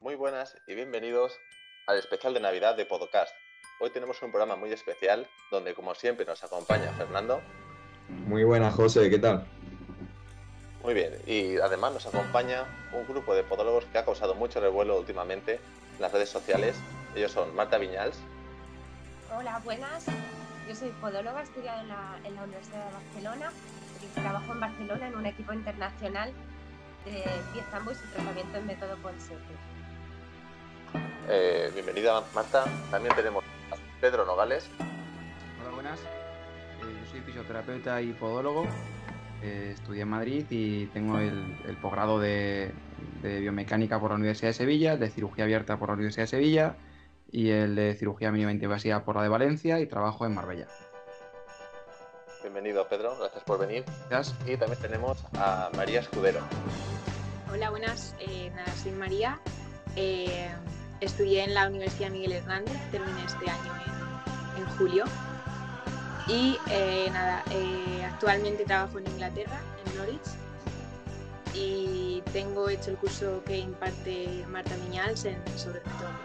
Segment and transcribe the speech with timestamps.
[0.00, 1.40] Muy buenas y bienvenidos
[1.88, 3.34] al especial de Navidad de Podcast.
[3.80, 7.40] Hoy tenemos un programa muy especial donde, como siempre, nos acompaña Fernando.
[8.08, 9.44] Muy buenas, José, ¿qué tal?
[10.84, 14.96] Muy bien, y además nos acompaña un grupo de podólogos que ha causado mucho revuelo
[14.96, 15.54] últimamente
[15.96, 16.76] en las redes sociales.
[17.16, 18.20] Ellos son Marta Viñals.
[19.36, 20.06] Hola, buenas.
[20.68, 23.52] Yo soy podóloga, he estudiado en la, en la Universidad de Barcelona
[24.00, 26.32] y trabajo en Barcelona en un equipo internacional
[27.04, 29.77] de piezambo y su tratamiento en método Ponsete.
[31.30, 32.64] Eh, bienvenida, Marta.
[32.90, 34.70] También tenemos a Pedro Nogales.
[35.60, 36.00] Hola, buenas.
[36.00, 36.04] Eh,
[36.82, 38.66] yo soy fisioterapeuta y podólogo.
[39.42, 42.72] Eh, estudié en Madrid y tengo el, el posgrado de,
[43.22, 46.76] de biomecánica por la Universidad de Sevilla, de cirugía abierta por la Universidad de Sevilla
[47.30, 50.66] y el de cirugía mínima invasiva por la de Valencia y trabajo en Marbella.
[52.40, 53.16] Bienvenido, Pedro.
[53.18, 53.84] Gracias por venir.
[54.08, 54.34] Gracias.
[54.48, 56.40] Y también tenemos a María Escudero.
[57.52, 58.14] Hola, buenas.
[58.18, 59.38] Eh, nada, soy María.
[59.94, 60.48] Eh,
[61.00, 63.72] estudié en la Universidad Miguel Hernández, terminé este año
[64.56, 65.04] en, julio.
[66.26, 70.20] Y eh, nada, eh, actualmente trabajo en Inglaterra, en Norwich.
[71.54, 76.18] Y tengo hecho el curso que imparte Marta Miñals en, sobre Ponsete.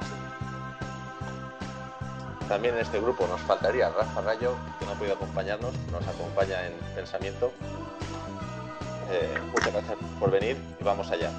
[2.48, 6.68] También en este grupo nos faltaría Rafa Rayo, que no ha podido acompañarnos, nos acompaña
[6.68, 7.52] en pensamiento.
[9.12, 11.32] Eh, muchas gracias por venir y vamos allá.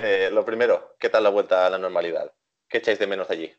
[0.00, 2.30] Eh, lo primero, ¿qué tal la vuelta a la normalidad?
[2.68, 3.50] ¿Qué echáis de menos allí?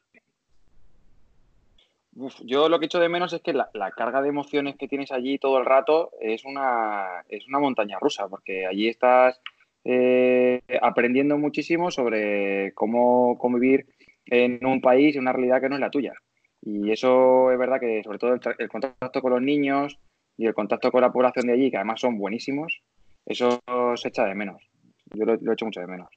[2.45, 5.37] Yo lo que echo de menos es que la, carga de emociones que tienes allí
[5.37, 9.41] todo el rato es una, es una montaña rusa, porque allí estás
[9.83, 13.87] eh, aprendiendo muchísimo sobre cómo convivir
[14.25, 16.13] en un país, en una realidad que no es la tuya.
[16.61, 19.99] Y eso es verdad que sobre todo el, el contacto con los niños
[20.37, 22.81] y el contacto con la población de allí, que además son buenísimos,
[23.25, 23.61] eso
[23.95, 24.69] se echa de menos.
[25.13, 26.09] Yo lo, lo echo mucho de menos.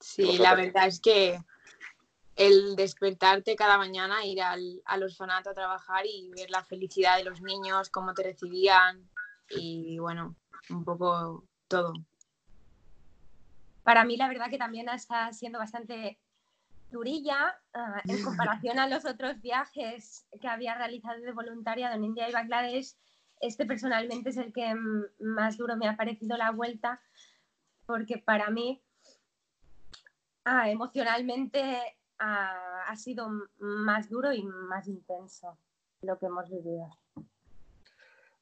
[0.00, 1.38] Sí, la verdad es que
[2.36, 7.24] el despertarte cada mañana, ir al, al orfanato a trabajar y ver la felicidad de
[7.24, 9.08] los niños, cómo te recibían
[9.50, 10.36] y bueno,
[10.70, 11.92] un poco todo.
[13.82, 16.18] Para mí, la verdad que también está siendo bastante
[16.90, 22.28] durilla ah, en comparación a los otros viajes que había realizado de voluntariado en India
[22.28, 22.94] y Bangladesh.
[23.40, 24.74] Este personalmente es el que
[25.18, 27.00] más duro me ha parecido la vuelta,
[27.86, 28.82] porque para mí
[30.44, 31.62] ah, emocionalmente
[32.18, 33.28] ah, ha sido
[33.58, 35.58] más duro y más intenso
[36.02, 36.96] lo que hemos vivido.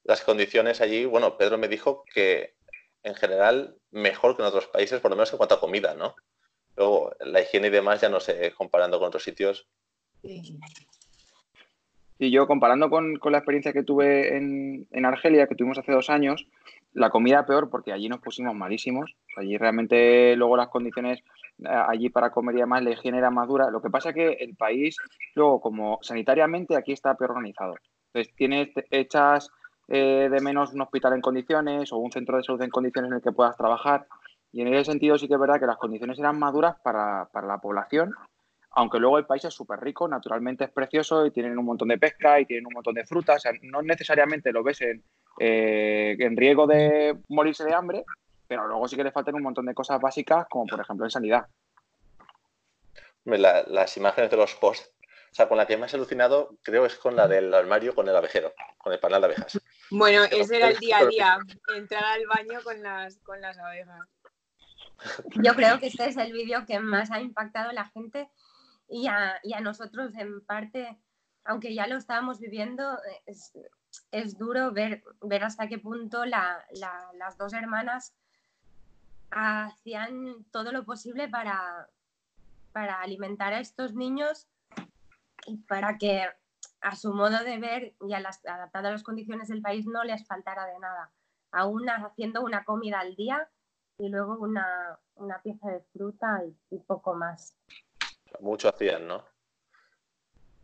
[0.05, 2.55] Las condiciones allí, bueno, Pedro me dijo que
[3.03, 6.15] en general mejor que en otros países, por lo menos en cuanto a comida, ¿no?
[6.77, 9.69] Luego, la higiene y demás, ya no sé, comparando con otros sitios.
[10.23, 15.93] Y yo comparando con, con la experiencia que tuve en, en Argelia, que tuvimos hace
[15.93, 16.47] dos años,
[16.93, 19.15] la comida peor porque allí nos pusimos malísimos.
[19.37, 21.21] Allí realmente luego las condiciones
[21.59, 23.71] eh, allí para comer y demás, la higiene era más dura.
[23.71, 24.97] Lo que pasa que el país,
[25.35, 27.75] luego como sanitariamente aquí está peor organizado.
[28.13, 29.51] Entonces tienes, te- echas
[29.89, 33.17] eh, de menos un hospital en condiciones o un centro de salud en condiciones en
[33.17, 34.07] el que puedas trabajar.
[34.53, 37.27] Y en ese sentido sí que es verdad que las condiciones eran más duras para,
[37.33, 38.13] para la población,
[38.71, 41.99] aunque luego el país es súper rico, naturalmente es precioso y tienen un montón de
[41.99, 43.37] pesca y tienen un montón de frutas.
[43.37, 45.03] O sea, no necesariamente lo ves en,
[45.41, 48.05] eh, en riesgo de morirse de hambre,
[48.47, 51.11] pero luego sí que le faltan un montón de cosas básicas, como por ejemplo en
[51.11, 51.47] sanidad.
[53.25, 54.91] La- las imágenes de los posts,
[55.31, 58.09] o sea, con la que más he alucinado, creo es con la del armario con
[58.09, 59.61] el abejero, con el panal de abejas.
[59.91, 61.39] Bueno, Pero ese era el día a día,
[61.77, 64.01] entrar al baño con las, con las abejas.
[65.43, 68.29] Yo creo que este es el vídeo que más ha impactado a la gente
[68.89, 70.99] y a, y a nosotros en parte,
[71.45, 73.53] aunque ya lo estábamos viviendo, es,
[74.11, 78.15] es duro ver, ver hasta qué punto la- la- las dos hermanas
[79.31, 81.89] hacían todo lo posible para,
[82.73, 84.49] para alimentar a estos niños
[85.47, 86.27] y para que
[86.81, 90.05] a su modo de ver y a las, adaptado a las condiciones del país no
[90.05, 91.11] les faltara de nada.
[91.51, 93.49] Aún haciendo una comida al día
[93.99, 97.55] y luego una, una pieza de fruta y, y poco más.
[98.41, 99.25] Mucho hacían, ¿no?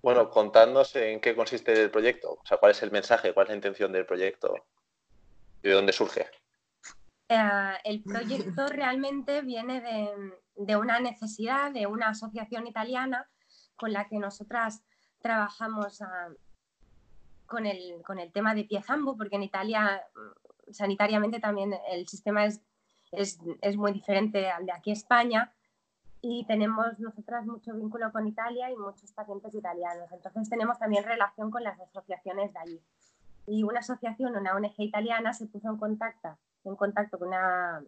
[0.04, 3.48] Bueno, contadnos en qué consiste el proyecto, o sea, cuál es el mensaje, cuál es
[3.48, 4.54] la intención del proyecto
[5.62, 6.26] y de dónde surge.
[7.30, 13.30] Eh, el proyecto realmente viene de, de una necesidad de una asociación italiana
[13.76, 14.84] con la que nosotras
[15.22, 16.28] trabajamos ah,
[17.46, 22.44] con, el, con el tema de piezambu, porque en Italia mm, sanitariamente también el sistema
[22.44, 22.60] es,
[23.10, 25.54] es, es muy diferente al de aquí España
[26.26, 30.11] y tenemos nosotras mucho vínculo con Italia y muchos pacientes italianos.
[30.11, 32.81] Entonces tenemos también relación con las asociaciones de allí.
[33.47, 37.85] y una asociación, una ONG italiana, se puso en contacto, en contacto con, una,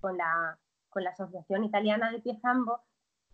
[0.00, 0.56] con, la,
[0.88, 2.80] con la Asociación Italiana de Pies Ambos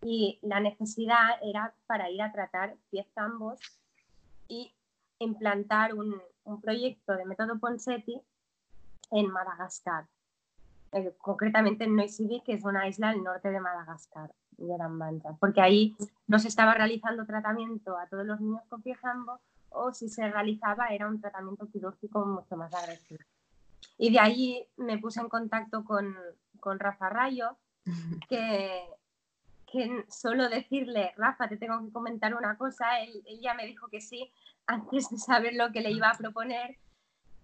[0.01, 3.61] y la necesidad era para ir a tratar pies ambos
[4.49, 4.75] y
[5.19, 8.21] implantar un, un proyecto de método Ponseti
[9.11, 10.07] en Madagascar,
[10.91, 15.61] eh, concretamente en Noisivik, que es una isla al norte de Madagascar, de Mancha, porque
[15.61, 15.95] ahí
[16.27, 19.39] no se estaba realizando tratamiento a todos los niños con piejambo
[19.69, 23.19] o si se realizaba era un tratamiento quirúrgico mucho más agresivo.
[23.97, 26.15] Y de ahí me puse en contacto con,
[26.59, 27.57] con Rafa Rayo,
[28.29, 28.83] que,
[29.71, 33.87] que solo decirle, Rafa, te tengo que comentar una cosa, él, él, ya me dijo
[33.89, 34.31] que sí
[34.65, 36.77] antes de saber lo que le iba a proponer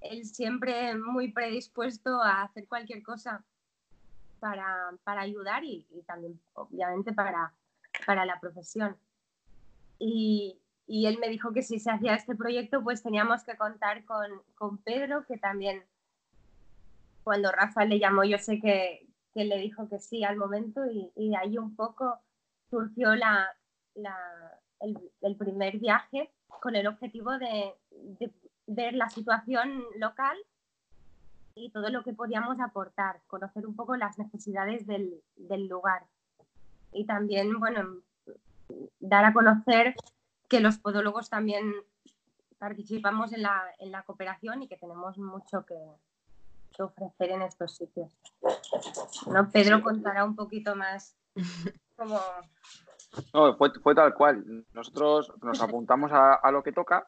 [0.09, 3.43] él siempre muy predispuesto a hacer cualquier cosa
[4.39, 7.53] para, para ayudar y, también, obviamente, para,
[8.05, 8.95] para la profesión.
[9.99, 14.05] Y, y, él me dijo que si se hacía este proyecto, pues teníamos que contar
[14.05, 15.83] con, con Pedro, que también
[17.23, 21.11] cuando Rafa le llamó, yo sé que, que le dijo que sí al momento y,
[21.15, 22.19] y de ahí un poco
[22.69, 23.55] surgió la,
[23.95, 24.15] la,
[25.21, 26.31] el, primer viaje
[26.61, 27.73] con el objetivo de,
[28.67, 30.37] ver la situación local
[31.55, 36.05] y todo lo que podíamos aportar, conocer un poco las necesidades del, del lugar.
[36.91, 38.01] Y también, bueno,
[38.99, 39.95] dar a conocer
[40.49, 41.73] que los podólogos también
[42.57, 45.77] participamos en la, en la cooperación y que tenemos mucho que,
[46.75, 48.11] que ofrecer en estos sitios.
[49.27, 49.49] ¿No?
[49.49, 51.15] Pedro contará un poquito más
[53.33, 54.43] no, fue, fue, tal cual.
[54.73, 57.05] Nosotros nos apuntamos a, a, lo que toca.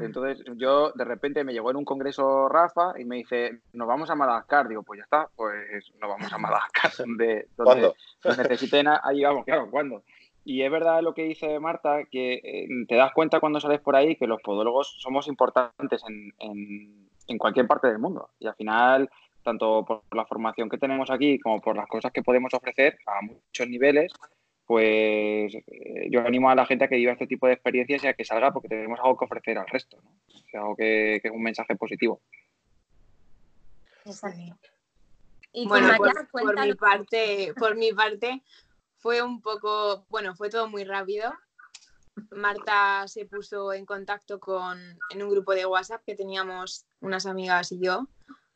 [0.00, 4.10] Entonces, yo de repente me llegó en un congreso Rafa y me dice, nos vamos
[4.10, 4.68] a Madagascar.
[4.68, 6.92] Digo, pues ya está, pues nos vamos a Madagascar.
[6.98, 7.92] Donde, donde
[8.22, 8.42] ¿Cuándo?
[8.42, 10.02] necesiten, ahí vamos, claro, ¿cuándo?
[10.44, 13.96] Y es verdad lo que dice Marta, que eh, te das cuenta cuando sales por
[13.96, 18.30] ahí que los podólogos somos importantes en, en, en cualquier parte del mundo.
[18.38, 19.10] Y al final,
[19.42, 23.20] tanto por la formación que tenemos aquí como por las cosas que podemos ofrecer a
[23.22, 24.12] muchos niveles,
[24.68, 28.06] pues eh, yo animo a la gente a que viva este tipo de experiencias y
[28.06, 30.10] a que salga porque tenemos algo que ofrecer al resto, ¿no?
[30.10, 32.20] O sea, algo que, que, es un mensaje positivo.
[35.52, 38.42] Y bueno, por, por, mi parte, por mi parte
[38.98, 41.32] fue un poco, bueno, fue todo muy rápido.
[42.32, 44.78] Marta se puso en contacto con,
[45.14, 48.06] en un grupo de WhatsApp que teníamos unas amigas y yo,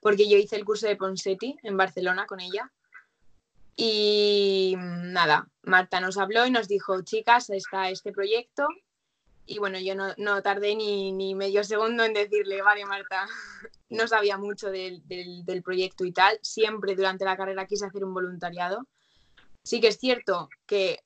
[0.00, 2.70] porque yo hice el curso de Ponseti en Barcelona con ella
[3.76, 8.66] y nada, Marta nos habló y nos dijo, chicas, está este proyecto.
[9.46, 13.26] Y bueno, yo no, no tardé ni, ni, medio segundo en decirle, vale, Marta,
[13.88, 16.38] no sabía mucho del, del, del, proyecto y tal.
[16.42, 18.86] Siempre durante la carrera quise hacer un voluntariado.
[19.64, 21.00] Sí que es cierto que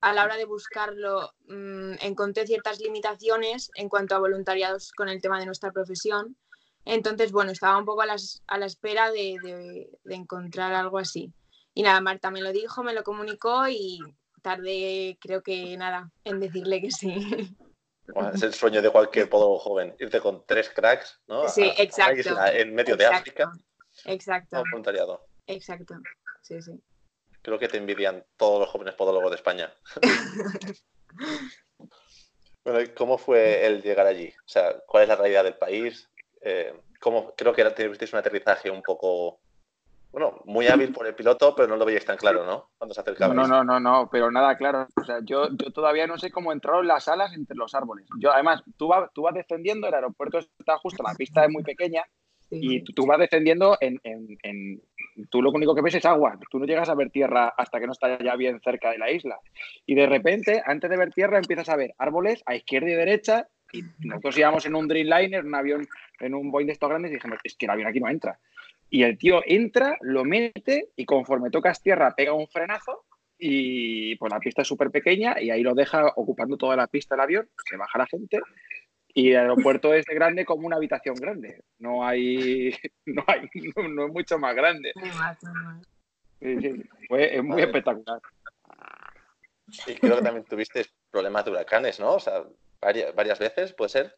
[0.00, 5.20] a la hora de buscarlo mmm, encontré ciertas limitaciones en cuanto a voluntariados con el
[5.20, 6.36] tema de nuestra profesión.
[6.84, 10.98] Entonces, bueno, estaba un poco a, las, a la espera de, de, de encontrar algo
[10.98, 11.32] así.
[11.78, 14.00] Y nada, Marta me lo dijo, me lo comunicó y
[14.42, 17.56] tardé, creo que nada, en decirle que sí.
[18.12, 21.46] Bueno, es el sueño de cualquier podólogo joven, irte con tres cracks, ¿no?
[21.46, 22.36] Sí, exacto.
[22.36, 23.52] A, en medio exacto, de África.
[24.06, 24.64] Exacto.
[24.72, 25.24] voluntariado.
[25.46, 25.94] Exacto,
[26.42, 26.82] sí, sí.
[27.42, 29.72] Creo que te envidian todos los jóvenes podólogos de España.
[32.64, 34.34] bueno, ¿cómo fue el llegar allí?
[34.46, 36.10] O sea, ¿cuál es la realidad del país?
[36.40, 39.38] Eh, ¿cómo, creo que tuvisteis un aterrizaje un poco
[40.18, 42.70] bueno, muy hábil por el piloto, pero no lo veíais tan claro, ¿no?
[42.76, 43.34] Cuando se acercaba.
[43.34, 44.88] No, no, no, no, pero nada claro.
[45.00, 48.06] O sea, yo, yo todavía no sé cómo entraron las alas entre los árboles.
[48.18, 51.62] Yo, además, tú, vas, tú vas descendiendo, el aeropuerto está justo, la pista es muy
[51.62, 52.02] pequeña,
[52.50, 54.82] y tú, tú, vas descendiendo en, en, en,
[55.30, 56.38] Tú lo único que ves es agua.
[56.50, 59.10] Tú no llegas a ver tierra hasta que no estás ya bien cerca de la
[59.10, 59.38] isla.
[59.84, 63.48] Y de repente, antes de ver tierra, empiezas a ver árboles a izquierda y derecha.
[63.72, 65.86] Y nosotros íbamos en un Dreamliner, un avión,
[66.20, 68.38] en un Boeing de estos grandes, y dijimos, es que el avión aquí no entra.
[68.90, 73.04] Y el tío entra, lo mete y conforme tocas tierra pega un frenazo
[73.38, 77.14] y pues la pista es súper pequeña y ahí lo deja ocupando toda la pista
[77.14, 78.40] el avión, se baja la gente
[79.14, 81.62] y el aeropuerto es de grande como una habitación grande.
[81.78, 82.74] No hay,
[83.06, 84.92] no, hay, no, no es mucho más grande.
[86.40, 88.20] Sí, sí, fue es muy espectacular.
[89.86, 92.14] Y creo que también tuviste problemas de huracanes, ¿no?
[92.14, 92.44] O sea,
[92.80, 94.16] varias, varias veces, ¿puede ser?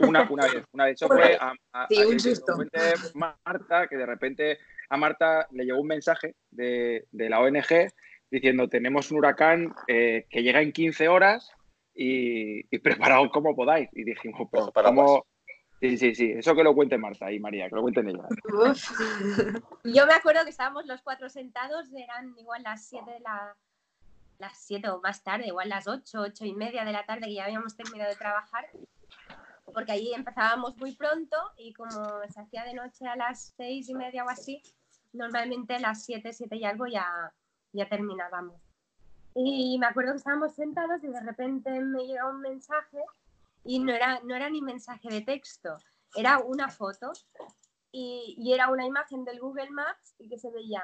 [0.00, 0.94] Una, una vez, una vez.
[0.94, 2.54] Eso fue a, a, sí, un susto.
[3.14, 4.58] Marta, que de repente
[4.88, 7.92] a Marta le llegó un mensaje de, de la ONG
[8.30, 11.50] diciendo tenemos un huracán eh, que llega en 15 horas
[11.94, 13.88] y, y preparaos como podáis.
[13.92, 15.26] Y dijimos, pues, ¿cómo?
[15.80, 16.32] Sí, sí, sí.
[16.36, 18.28] Eso que lo cuente Marta y María, que lo cuenten ellas.
[19.84, 23.56] Yo me acuerdo que estábamos los cuatro sentados, eran igual las 7 de la
[24.38, 27.34] las 7 o más tarde, igual las 8, 8 y media de la tarde que
[27.34, 28.66] ya habíamos terminado de trabajar
[29.64, 31.90] porque allí empezábamos muy pronto y como
[32.28, 34.62] se hacía de noche a las seis y media o así,
[35.12, 37.32] normalmente a las siete, siete y algo ya,
[37.72, 38.60] ya terminábamos.
[39.34, 42.98] Y me acuerdo que estábamos sentados y de repente me llega un mensaje
[43.64, 45.78] y no era, no era ni mensaje de texto,
[46.14, 47.12] era una foto
[47.90, 50.82] y, y, era una imagen del Google Maps y que se veía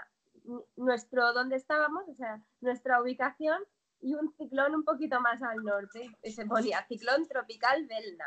[0.77, 3.63] nuestro dónde estábamos, o sea, nuestra ubicación
[4.01, 6.11] y un ciclón un poquito más al norte.
[6.23, 8.27] Y se ponía ciclón tropical Belna.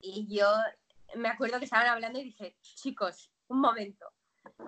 [0.00, 0.46] Y yo
[1.16, 4.06] me acuerdo que estaban hablando y dije, chicos, un momento,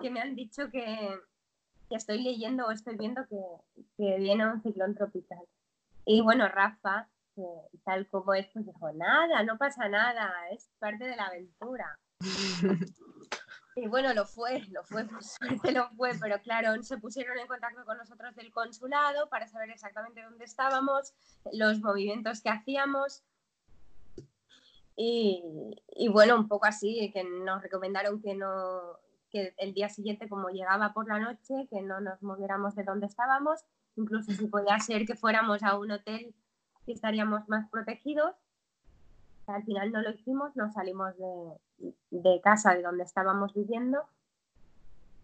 [0.00, 1.18] que me han dicho que,
[1.88, 5.44] que estoy leyendo o estoy viendo que, que, viene un ciclón tropical.
[6.04, 7.08] Y bueno, Rafa,
[7.84, 11.98] tal como es, pues dijo, nada, no pasa nada, es parte de la aventura.
[13.76, 17.46] Y bueno, lo fue, lo fue, por suerte lo fue, pero claro, se pusieron en
[17.46, 21.14] contacto con nosotros del consulado para saber exactamente dónde estábamos,
[21.52, 23.22] los movimientos que hacíamos.
[25.02, 25.42] Y,
[25.88, 28.98] y bueno, un poco así, que nos recomendaron que no,
[29.30, 33.06] que el día siguiente, como llegaba por la noche, que no nos moviéramos de donde
[33.06, 33.64] estábamos,
[33.96, 36.34] incluso si podía ser que fuéramos a un hotel
[36.84, 38.34] que estaríamos más protegidos.
[39.46, 44.02] Al final no lo hicimos, nos salimos de, de casa de donde estábamos viviendo.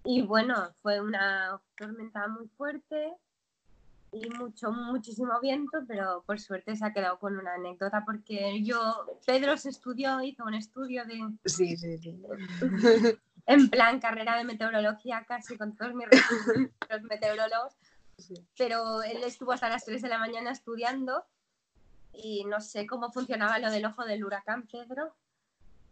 [0.04, 3.14] Y bueno, fue una tormenta muy fuerte
[4.12, 8.78] y mucho, muchísimo viento, pero por suerte se ha quedado con una anécdota porque yo,
[9.26, 11.20] Pedro se estudió, hizo un estudio de...
[11.44, 12.18] Sí, sí, sí.
[13.46, 16.06] en plan carrera de meteorología casi con todos mis
[16.90, 17.76] los meteorólogos,
[18.18, 18.34] sí.
[18.56, 21.24] pero él estuvo hasta las 3 de la mañana estudiando
[22.12, 25.14] y no sé cómo funcionaba lo del ojo del huracán, Pedro.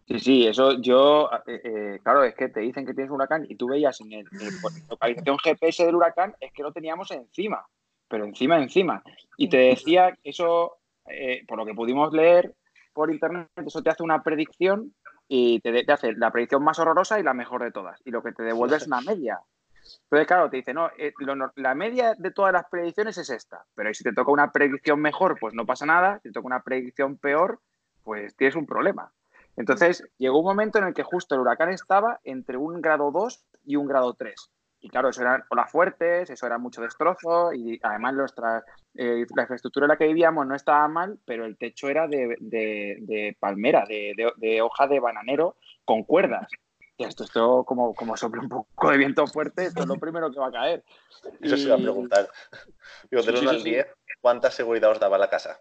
[0.07, 3.47] Sí, sí, eso yo, eh, eh, claro, es que te dicen que tienes un huracán
[3.49, 7.67] y tú veías en el, en localización GPS del huracán, es que lo teníamos encima,
[8.09, 9.03] pero encima, encima.
[9.37, 12.55] Y te decía que eso, eh, por lo que pudimos leer
[12.93, 14.95] por internet, eso te hace una predicción
[15.27, 18.01] y te, te, hace la predicción más horrorosa y la mejor de todas.
[18.05, 19.41] Y lo que te devuelve es una media.
[20.05, 23.65] Entonces, claro, te dice, no, eh, lo, la media de todas las predicciones es esta,
[23.75, 26.63] pero si te toca una predicción mejor, pues no pasa nada, si te toca una
[26.63, 27.61] predicción peor,
[28.03, 29.13] pues tienes un problema.
[29.57, 33.45] Entonces, llegó un momento en el que justo el huracán estaba entre un grado 2
[33.65, 34.51] y un grado 3.
[34.85, 38.63] Y claro, eso eran olas fuertes, eso era mucho destrozo y además nuestra,
[38.95, 42.37] eh, la infraestructura en la que vivíamos no estaba mal, pero el techo era de,
[42.39, 46.49] de, de palmera, de, de, hoja de bananero con cuerdas.
[46.99, 50.31] Y esto, esto como, como sopla un poco de viento fuerte, esto es lo primero
[50.31, 50.85] que va a caer.
[51.41, 51.59] Eso y...
[51.61, 52.29] se iba a preguntar.
[53.11, 53.87] Digo, del 1 sí, sí, al 10,
[54.21, 55.59] ¿cuánta seguridad os daba la casa?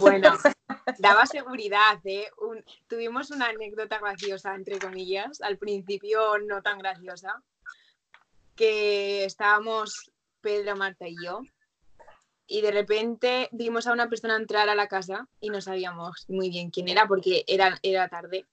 [0.00, 0.38] Bueno,
[0.98, 2.30] daba seguridad, ¿eh?
[2.38, 7.42] Un, tuvimos una anécdota graciosa, entre comillas, al principio no tan graciosa,
[8.60, 10.12] que estábamos
[10.42, 11.40] Pedro, Marta y yo,
[12.46, 16.50] y de repente vimos a una persona entrar a la casa y no sabíamos muy
[16.50, 18.44] bien quién era porque era, era tarde.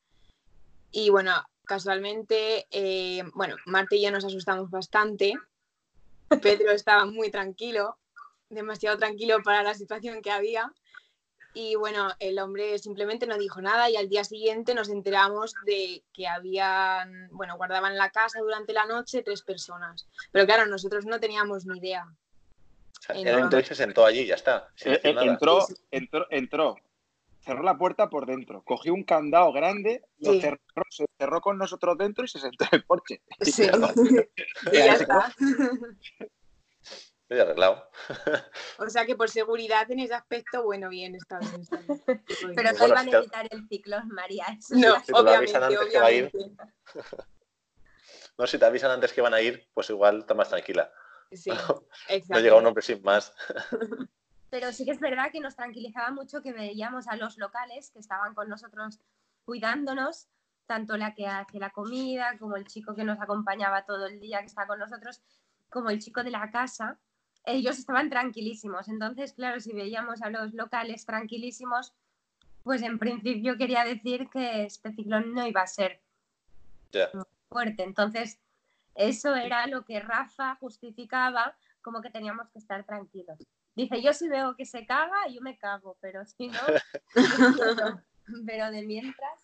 [0.92, 1.34] Y bueno,
[1.66, 5.34] casualmente, eh, bueno, Marta y yo nos asustamos bastante.
[6.42, 7.98] Pedro estaba muy tranquilo,
[8.50, 10.72] demasiado tranquilo para la situación que había.
[11.54, 16.04] Y bueno, el hombre simplemente no dijo nada y al día siguiente nos enteramos de
[16.14, 20.08] que habían, bueno, guardaban la casa durante la noche tres personas.
[20.32, 22.06] Pero claro, nosotros no teníamos ni idea.
[22.06, 24.70] O sea, él entró y se sentó allí, ya está.
[24.86, 26.76] Eh, entró, entró, entró,
[27.40, 30.42] cerró la puerta por dentro, cogió un candado grande, lo sí.
[30.42, 33.22] cerró, se cerró con nosotros dentro y se sentó en el porche.
[33.42, 33.64] Sí,
[34.72, 35.34] y, ya está.
[37.30, 37.90] Estoy arreglado.
[38.80, 41.60] O sea que por seguridad en ese aspecto, bueno, bien, está bien.
[41.60, 42.02] Está bien.
[42.56, 44.46] Pero no bueno, iban a evitar el ciclón, María.
[44.58, 46.32] Eso no, si obviamente, antes que va a ir.
[48.38, 50.92] No, si te avisan antes que van a ir, pues igual estás más tranquila.
[51.32, 51.88] Sí, exacto.
[52.30, 53.34] No llega un hombre sin más.
[54.52, 57.98] Pero sí que es verdad que nos tranquilizaba mucho que veíamos a los locales que
[57.98, 59.00] estaban con nosotros
[59.44, 60.30] cuidándonos,
[60.68, 64.40] tanto la que hace la comida, como el chico que nos acompañaba todo el día,
[64.42, 65.20] que está con nosotros,
[65.70, 67.00] como el chico de la casa.
[67.48, 68.90] Ellos estaban tranquilísimos.
[68.90, 71.94] Entonces, claro, si veíamos a los locales tranquilísimos,
[72.64, 76.02] pues en principio quería decir que este ciclón no iba a ser
[76.92, 77.10] yeah.
[77.50, 77.84] fuerte.
[77.84, 78.38] Entonces,
[78.96, 83.38] eso era lo que Rafa justificaba como que teníamos que estar tranquilos.
[83.74, 86.60] Dice, yo si veo que se caga, yo me cago, pero si no,
[88.46, 89.40] pero de mientras...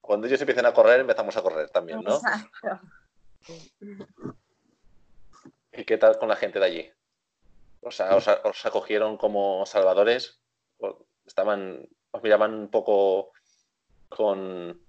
[0.00, 2.14] Cuando ellos empiecen a correr, empezamos a correr también, ¿no?
[2.14, 2.80] Exacto.
[5.72, 6.92] ¿Y qué tal con la gente de allí?
[7.80, 10.40] O sea, ¿os, acogieron como salvadores?
[11.26, 13.32] ¿Estaban, os miraban un poco
[14.08, 14.80] con...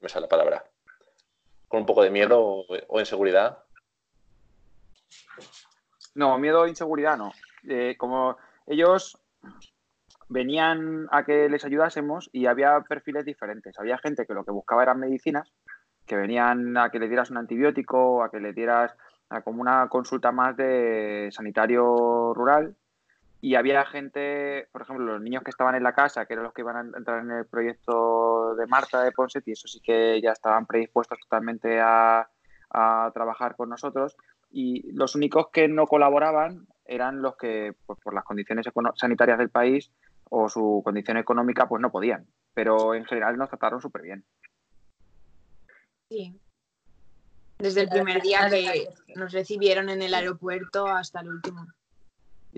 [0.00, 0.64] me sale la palabra
[1.68, 3.58] con un poco de miedo o, inseguridad?
[6.14, 7.32] No, miedo o inseguridad no.
[7.68, 9.18] Eh, como ellos,
[10.28, 13.78] venían a que les ayudásemos y había perfiles diferentes.
[13.78, 15.52] Había gente que lo que buscaba eran medicinas,
[16.06, 18.96] que venían a que le dieras un antibiótico, a que le dieras
[19.44, 22.76] como una consulta más de sanitario rural.
[23.40, 26.54] Y había gente, por ejemplo, los niños que estaban en la casa, que eran los
[26.54, 30.20] que iban a entrar en el proyecto de Marta de Ponset, y eso sí que
[30.20, 32.28] ya estaban predispuestos totalmente a,
[32.70, 34.16] a trabajar con nosotros.
[34.50, 39.50] Y los únicos que no colaboraban eran los que, pues, por las condiciones sanitarias del
[39.50, 39.92] país
[40.30, 42.26] o su condición económica, pues no podían.
[42.54, 44.24] Pero en general nos trataron súper bien.
[46.08, 46.40] Sí.
[47.58, 51.66] Desde el primer día que nos recibieron en el aeropuerto hasta el último.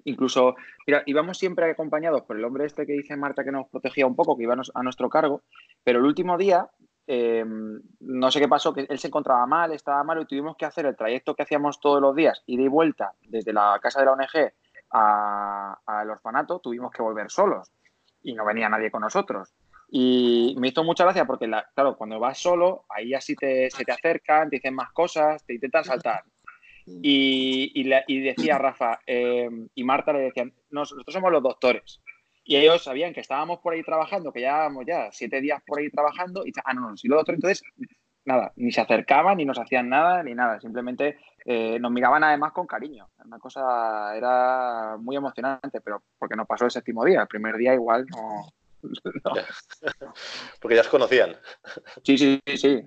[0.05, 4.07] Incluso, mira, íbamos siempre acompañados por el hombre este que dice Marta que nos protegía
[4.07, 5.43] un poco, que iba a nuestro cargo,
[5.85, 6.69] pero el último día,
[7.07, 10.67] em, no sé qué pasó, que él se encontraba mal, estaba mal y tuvimos que
[10.67, 14.07] hacer el trayecto que hacíamos todos los días, ida y vuelta desde la casa de
[14.07, 14.53] la ONG
[14.91, 17.71] al orfanato, tuvimos que volver solos
[18.23, 19.53] y no venía nadie con nosotros.
[19.91, 23.93] Y me hizo mucha gracia porque, claro, cuando vas solo, ahí así te, se te
[23.93, 26.25] acercan, te dicen más cosas, te intentan saltar.
[27.03, 32.01] Y, y, decía Rafa eh, y Marta le decían, nosotros somos los doctores.
[32.45, 35.91] Y ellos sabían que estábamos por ahí trabajando, que llevábamos ya siete días por ahí
[35.91, 37.63] trabajando, y ah, no, no, si los doctores, entonces,
[38.25, 42.53] nada, ni se acercaban, ni nos hacían nada, ni nada, simplemente eh, nos miraban además
[42.53, 43.09] con cariño.
[43.25, 47.75] Una cosa era muy emocionante, pero porque nos pasó el séptimo día, el primer día
[47.75, 48.53] igual no.
[50.61, 51.37] porque ya os conocían.
[52.05, 52.83] Sí, sí, sí,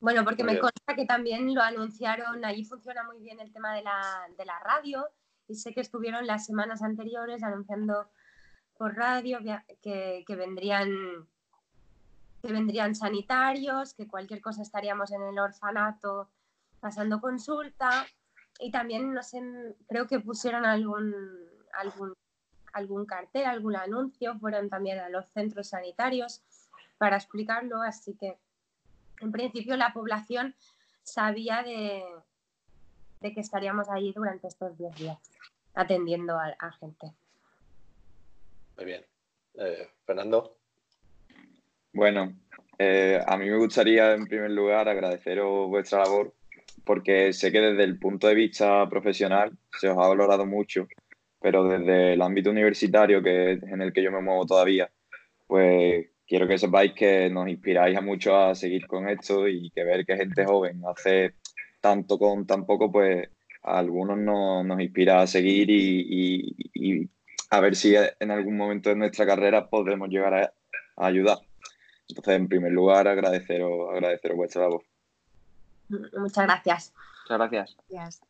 [0.00, 3.82] Bueno, porque me consta que también lo anunciaron, allí funciona muy bien el tema de
[3.82, 5.08] la, de la radio
[5.48, 8.10] y sé que estuvieron las semanas anteriores anunciando
[8.76, 9.38] por radio
[9.82, 11.26] que, que, vendrían
[12.42, 16.30] que vendrían sanitarios, que cualquier cosa estaríamos en el orfanato
[16.78, 18.06] pasando consulta
[18.60, 19.42] y también no sé,
[19.88, 21.12] creo que pusieron algún
[21.72, 22.14] algún
[22.78, 26.42] algún cartel, algún anuncio, fueron también a los centros sanitarios
[26.96, 28.36] para explicarlo, así que
[29.20, 30.54] en principio la población
[31.02, 32.02] sabía de,
[33.20, 35.18] de que estaríamos allí durante estos 10 días
[35.74, 37.12] atendiendo a, gente.
[38.76, 39.04] Muy bien.
[39.54, 40.56] Eh, Fernando.
[41.92, 42.36] Bueno,
[42.78, 46.34] eh, a mí me gustaría en primer lugar agradeceros vuestra labor
[46.84, 50.88] porque sé que desde el punto de vista profesional se os ha valorado mucho,
[51.40, 54.90] pero desde el ámbito universitario, que es en el que yo me muevo todavía,
[55.46, 59.84] pues quiero que sepáis que nos inspiráis a mucho a seguir con esto y que
[59.84, 61.34] ver que gente joven hace
[61.80, 63.28] tanto con tan poco, pues
[63.62, 67.08] a algunos nos inspira a seguir y,
[67.50, 70.52] a ver si en algún momento de nuestra carrera podremos llegar a,
[70.96, 71.38] ayudar.
[72.08, 74.82] Entonces, en primer lugar, agradeceros, agradeceros vuestra labor.
[75.88, 76.92] Muchas gracias.
[77.24, 77.76] Muchas gracias.
[77.88, 78.27] gracias.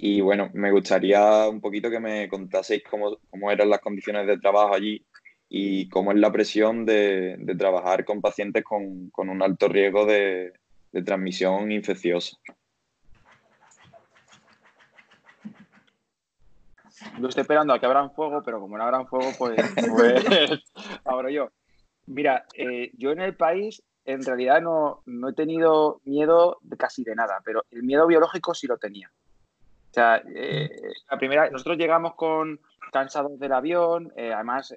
[0.00, 4.38] Y bueno, me gustaría un poquito que me contaseis cómo, cómo eran las condiciones de
[4.38, 5.04] trabajo allí
[5.48, 10.52] y cómo es la presión de, trabajar con pacientes con, con un alto riesgo de,
[10.92, 12.36] de transmisión infecciosa.
[17.18, 20.24] Yo estoy esperando a que abran fuego, pero como no abran fuego, pues, pues
[21.04, 21.50] abro yo.
[22.06, 27.02] Mira, eh, yo en el país en realidad no, no, he tenido miedo de casi
[27.02, 29.10] de nada, pero el miedo biológico sí lo tenía.
[29.90, 30.70] O sea, eh,
[31.10, 32.60] la primera, nosotros llegamos con
[32.92, 34.74] cansados del avión, eh, además,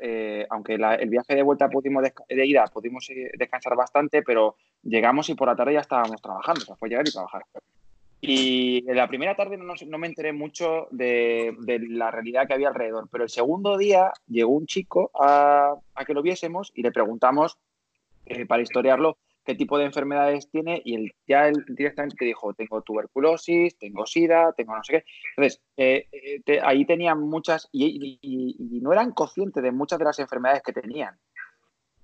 [0.50, 5.47] aunque el viaje de vuelta pudimos de ida pudimos descansar bastante, pero llegamos y por
[5.47, 7.43] la tarde ya estábamos trabajando, o sea, fue llegar y trabajar.
[8.24, 11.56] Y en la primera tarde no, me enteré mucho de,
[11.89, 16.21] la realidad que había alrededor, pero el segundo día llegó un chico a, que lo
[16.21, 17.58] viésemos y le preguntamos,
[18.28, 22.82] eh, para historiarlo, qué tipo de enfermedades tiene y él ya él directamente dijo, tengo
[22.82, 25.06] tuberculosis, tengo sida, tengo no sé qué.
[25.36, 26.08] Entonces, eh,
[26.45, 30.73] eh, ahí tenían muchas y, y, no eran conscientes de muchas de las enfermedades que
[30.73, 31.17] tenían,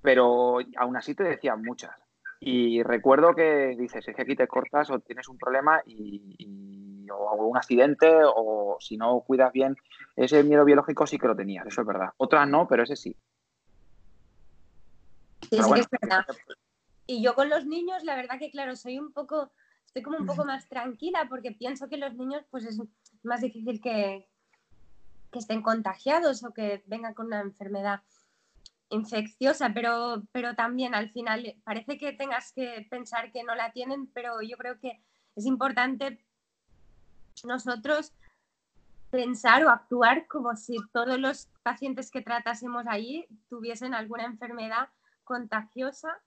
[0.01, 1.91] pero aún así te decían muchas.
[2.39, 7.47] Y recuerdo que dices, es que aquí te cortas o tienes un problema y, o
[7.47, 9.75] un accidente o si no cuidas bien,
[10.15, 12.09] ese miedo biológico sí que lo tenías, eso es verdad.
[12.17, 13.15] Otras no, pero ese sí.
[15.49, 16.25] Sí, sí que es verdad.
[17.07, 19.49] Y yo con los niños, la verdad que claro, soy un poco,
[19.85, 22.79] estoy como un poco más tranquila porque pienso que los niños pues es
[23.23, 24.27] más difícil que,
[25.31, 28.01] que estén contagiados o que vengan con una enfermedad
[28.89, 34.07] infecciosa, pero, pero también al final parece que tengas que pensar que no la tienen,
[34.07, 35.01] pero yo creo que
[35.35, 36.25] es importante
[37.45, 38.13] nosotros
[39.09, 44.89] pensar o actuar como si todos los pacientes que tratásemos ahí tuviesen alguna enfermedad
[45.23, 46.21] contagiosa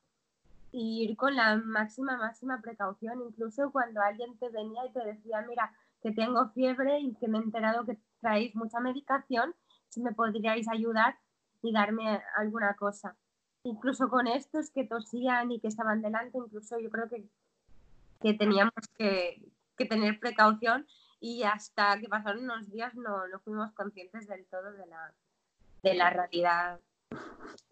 [0.73, 5.45] y ir con la máxima, máxima precaución, incluso cuando alguien te venía y te decía,
[5.49, 9.55] mira, que tengo fiebre y que me he enterado que traéis mucha medicación,
[9.89, 11.19] si me podríais ayudar
[11.63, 13.17] y darme alguna cosa.
[13.65, 17.29] Incluso con estos que tosían y que estaban delante, incluso yo creo que,
[18.21, 19.43] que teníamos que,
[19.77, 20.87] que tener precaución
[21.21, 25.13] y hasta que pasaron unos días no, no fuimos conscientes del todo de la,
[25.83, 26.81] de la realidad.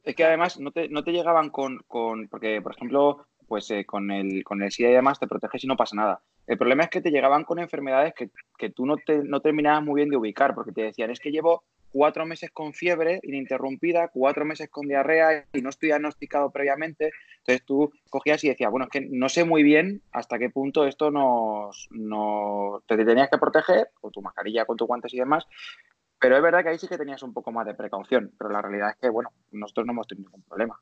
[0.04, 3.84] Es que además no te, no te llegaban con, con, porque por ejemplo, pues eh,
[3.84, 6.20] con, el, con el SIDA y demás te proteges y no pasa nada.
[6.46, 9.84] El problema es que te llegaban con enfermedades que, que tú no, te, no terminabas
[9.84, 14.08] muy bien de ubicar, porque te decían, es que llevo cuatro meses con fiebre ininterrumpida,
[14.08, 17.10] cuatro meses con diarrea y no estoy diagnosticado previamente.
[17.38, 20.86] Entonces tú cogías y decías, bueno, es que no sé muy bien hasta qué punto
[20.86, 25.46] esto nos, nos te tenías que proteger con tu mascarilla, con tus guantes y demás.
[26.20, 28.60] Pero es verdad que ahí sí que tenías un poco más de precaución, pero la
[28.60, 30.80] realidad es que, bueno, nosotros no hemos tenido ningún problema.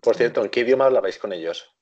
[0.00, 1.74] Por cierto, ¿en qué idioma hablabais con ellos?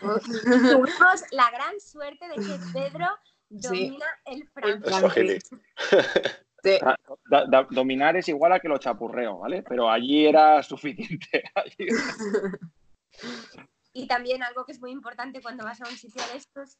[0.00, 3.06] Tuvimos la gran suerte de que Pedro
[3.48, 5.50] domina el francés.
[6.62, 6.78] Sí.
[7.30, 9.62] Da, da, dominar es igual a que lo chapurreo, ¿vale?
[9.62, 11.42] Pero allí era suficiente.
[11.54, 11.88] Allí...
[13.94, 16.76] y también algo que es muy importante cuando vas a un sitio de estos,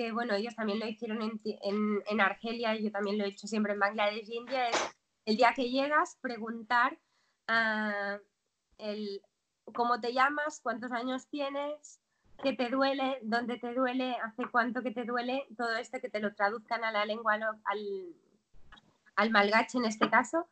[0.00, 3.28] que bueno, ellos también lo hicieron en, en, en Argelia y yo también lo he
[3.28, 6.98] hecho siempre en Bangladesh y India, es el día que llegas preguntar
[7.50, 8.18] uh,
[8.78, 9.20] el,
[9.74, 12.00] cómo te llamas, cuántos años tienes,
[12.42, 16.20] qué te duele, dónde te duele, hace cuánto que te duele, todo esto que te
[16.20, 18.14] lo traduzcan a la lengua, al,
[19.16, 20.48] al malgache en este caso,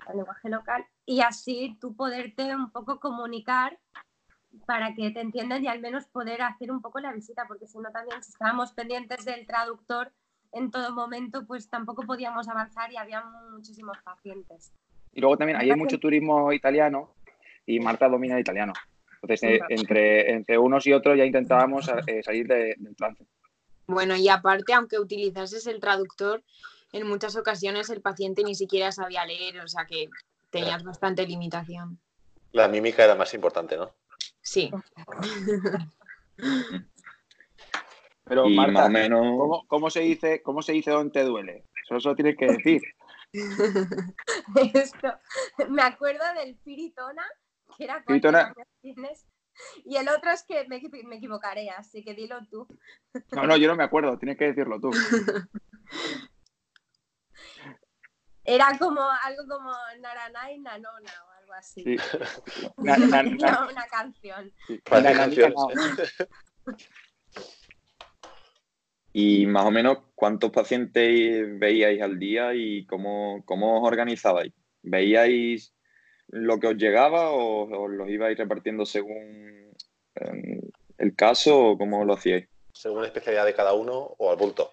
[0.00, 3.78] al lenguaje local, y así tú poderte un poco comunicar
[4.66, 7.78] para que te entiendan y al menos poder hacer un poco la visita, porque si
[7.78, 10.12] no también si estábamos pendientes del traductor
[10.52, 14.72] en todo momento, pues tampoco podíamos avanzar y había muchísimos pacientes.
[15.12, 17.14] Y luego también hay mucho turismo italiano
[17.66, 18.72] y Marta domina el italiano.
[19.22, 23.24] Entonces, eh, entre, entre unos y otros ya intentábamos eh, salir de, del trance.
[23.86, 26.42] Bueno, y aparte, aunque utilizases el traductor,
[26.92, 30.08] en muchas ocasiones el paciente ni siquiera sabía leer, o sea que
[30.50, 31.98] tenías bastante limitación.
[32.52, 33.90] La mímica era más importante, ¿no?
[34.44, 34.70] Sí.
[38.24, 41.24] Pero Y Marta, más o menos- ¿cómo, cómo se dice, ¿cómo se dice dónde te
[41.24, 41.64] duele?
[41.86, 42.80] Solo eso tienes que decir.
[44.74, 45.18] Esto,
[45.68, 47.24] me acuerdo del Piritona,
[47.76, 48.54] que era Piritona.
[48.80, 49.26] tienes,
[49.84, 52.66] y el otro es que me, me equivocaré, así que dilo tú.
[53.32, 54.90] No, no, yo no me acuerdo, tienes que decirlo tú.
[58.46, 61.82] Era como algo como Naranay Nanona o algo así.
[61.84, 61.96] Sí.
[62.78, 64.52] Na- na- na- Era una canción.
[64.66, 64.80] sí.
[64.84, 65.54] Parece Na- na- canción.
[69.16, 74.52] Y más o menos, ¿cuántos pacientes veíais al día y cómo, cómo os organizabais?
[74.82, 75.72] ¿Veíais
[76.26, 79.72] lo que os llegaba o os los ibais repartiendo según
[80.16, 80.60] eh,
[80.98, 82.48] el caso o cómo lo hacíais?
[82.72, 84.72] Según la especialidad de cada uno o al bulto.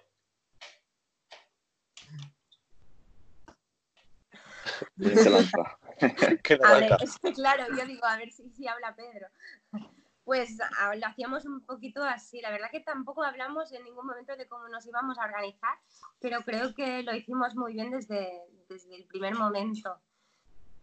[4.98, 5.78] ¿Quién se lanza?
[6.42, 7.04] ¿Qué nos A ver, arranca?
[7.04, 9.28] es que claro, yo digo, a ver si, si habla Pedro.
[10.24, 12.40] Pues a- lo hacíamos un poquito así.
[12.40, 15.76] La verdad que tampoco hablamos en ningún momento de cómo nos íbamos a organizar,
[16.20, 18.30] pero creo que lo hicimos muy bien desde,
[18.68, 20.00] desde el primer momento.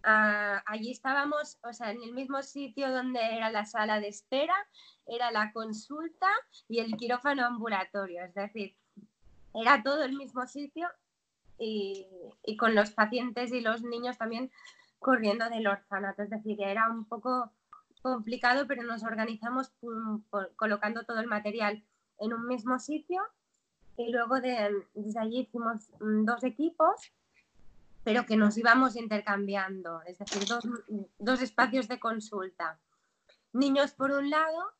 [0.03, 4.55] Ah, allí estábamos, o sea, en el mismo sitio donde era la sala de espera,
[5.05, 6.27] era la consulta
[6.67, 8.23] y el quirófano ambulatorio.
[8.23, 8.75] Es decir,
[9.53, 10.89] era todo el mismo sitio
[11.57, 12.07] y,
[12.45, 14.51] y con los pacientes y los niños también
[14.99, 16.23] corriendo del orfanato.
[16.23, 17.51] Es decir, era un poco
[18.01, 21.83] complicado, pero nos organizamos pum, por- colocando todo el material
[22.19, 23.21] en un mismo sitio
[23.97, 27.11] y luego de- desde allí hicimos mm, dos equipos,
[28.03, 30.63] pero que nos íbamos intercambiando, es decir, dos,
[31.17, 32.79] dos espacios de consulta.
[33.51, 34.71] Niños por un lado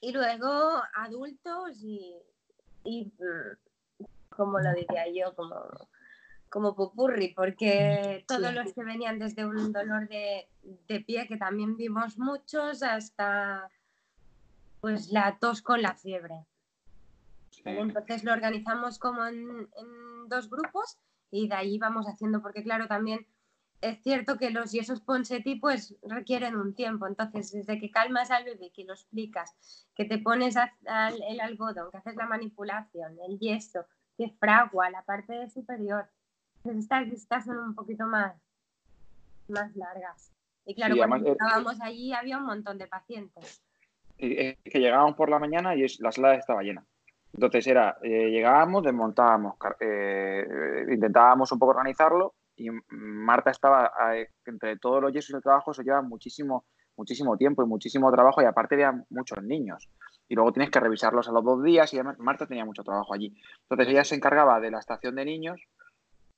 [0.00, 2.16] y luego adultos y,
[2.84, 5.54] y mm, como lo diría yo, como
[6.54, 8.54] como popurri, porque todos Sí.
[8.54, 13.68] los que venían desde un dolor de, de pie, que también vimos muchos, hasta
[14.80, 16.46] pues la tos con la fiebre.
[17.64, 20.96] Entonces lo organizamos como en, en dos grupos
[21.32, 23.26] y de ahí vamos haciendo, porque claro, también
[23.80, 28.44] es cierto que los yesos Ponseti pues requieren un tiempo, entonces desde que calmas al
[28.44, 30.72] bebé, que lo explicas, que te pones a-
[31.28, 33.86] el algodón, que haces la manipulación, el yeso,
[34.16, 36.08] que fragua la parte superior,
[36.64, 38.34] entonces estas son un poquito más,
[39.48, 40.32] más largas.
[40.66, 43.62] Y claro, Sí, cuando además, eh, estábamos allí había un montón de pacientes.
[44.16, 46.84] Es que llegábamos por la mañana y la sala estaba llena.
[47.34, 54.78] Entonces era, eh, llegábamos, desmontábamos, eh, intentábamos un poco organizarlo y Marta estaba, eh, entre
[54.78, 56.64] todos los yesos y el trabajo, eso lleva muchísimo,
[56.96, 59.90] muchísimo tiempo y muchísimo trabajo y aparte había muchos niños.
[60.28, 63.12] Y luego tienes que revisarlos a los dos días y además Marta tenía mucho trabajo
[63.12, 63.34] allí.
[63.62, 65.60] Entonces ella se encargaba de la estación de niños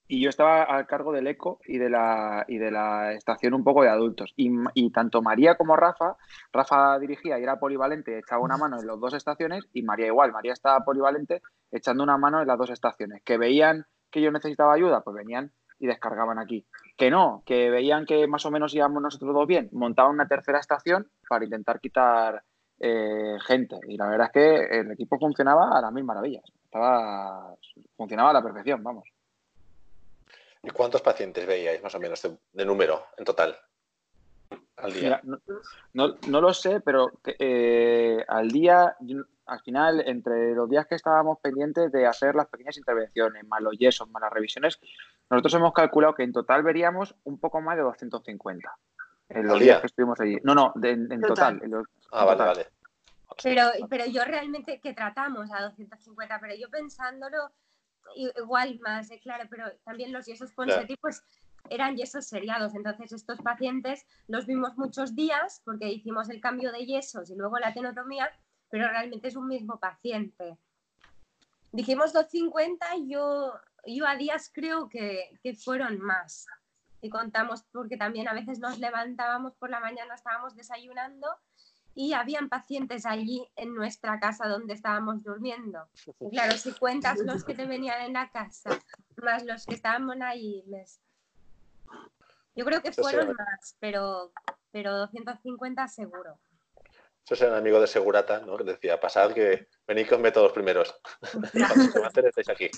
[0.09, 3.65] y yo estaba al cargo del eco y de la, y de la estación un
[3.65, 4.33] poco de adultos.
[4.37, 6.17] Y, tanto María como Rafa,
[6.53, 10.33] Rafa dirigía y era polivalente, echaba una mano en las dos estaciones y María igual,
[10.33, 13.23] María estaba polivalente echando una mano en las dos estaciones.
[13.25, 16.67] Que veían que yo necesitaba ayuda, pues venían y descargaban aquí.
[16.97, 20.61] Que no, que veían que más o menos íbamos nosotros dos bien, montaban una tercera
[20.61, 22.43] estación para intentar quitar
[22.79, 23.77] eh, gente.
[23.89, 26.45] Y la verdad es que el equipo funcionaba a las mil maravillas.
[26.65, 27.55] Estaba,
[27.97, 29.16] funcionaba a la perfección, vamos.
[30.67, 32.21] ¿Y cuántos pacientes veíais más o menos
[32.53, 33.57] de, número en total
[34.77, 35.23] al día?
[35.93, 38.97] no, lo sé, pero eh, al día,
[39.47, 43.79] al final, entre los días que estábamos pendientes de hacer las pequeñas intervenciones, más los
[43.79, 44.81] yesos, más las revisiones,
[45.31, 48.77] nosotros hemos calculado que en total veríamos un poco más de 250
[49.29, 50.39] en los días que estuvimos allí.
[50.43, 51.61] No, no, en, total.
[52.11, 52.67] ah, vale, vale.
[53.41, 57.53] Pero, pero yo realmente que tratamos a 250, pero yo pensándolo
[58.15, 61.23] igual más, eh, claro, pero también los yesos Ponseti pues
[61.69, 66.87] eran yesos seriados, entonces estos pacientes los vimos muchos días porque hicimos el cambio de
[66.87, 68.31] yesos y luego la tenotomía,
[68.71, 70.57] pero realmente es un mismo paciente.
[71.73, 73.53] Dijimos 250 y yo,
[73.87, 76.47] yo a días creo que, que fueron más.
[77.03, 81.29] Y contamos porque también a veces nos levantábamos por la mañana, estábamos desayunando
[81.97, 85.89] y habían pacientes allí en nuestra casa donde estábamos durmiendo.
[86.31, 88.79] claro, si cuentas los que te venían en la casa,
[89.17, 90.63] más los que estábamos ahí,
[92.55, 94.31] yo creo que fueron más, pero,
[94.71, 96.39] pero 250 seguro.
[97.25, 98.57] Eso es un amigo de Segurata, ¿no?
[98.57, 100.95] Que decía, pasad que venid con métodos primeros.
[102.15, 102.71] Estáis aquí.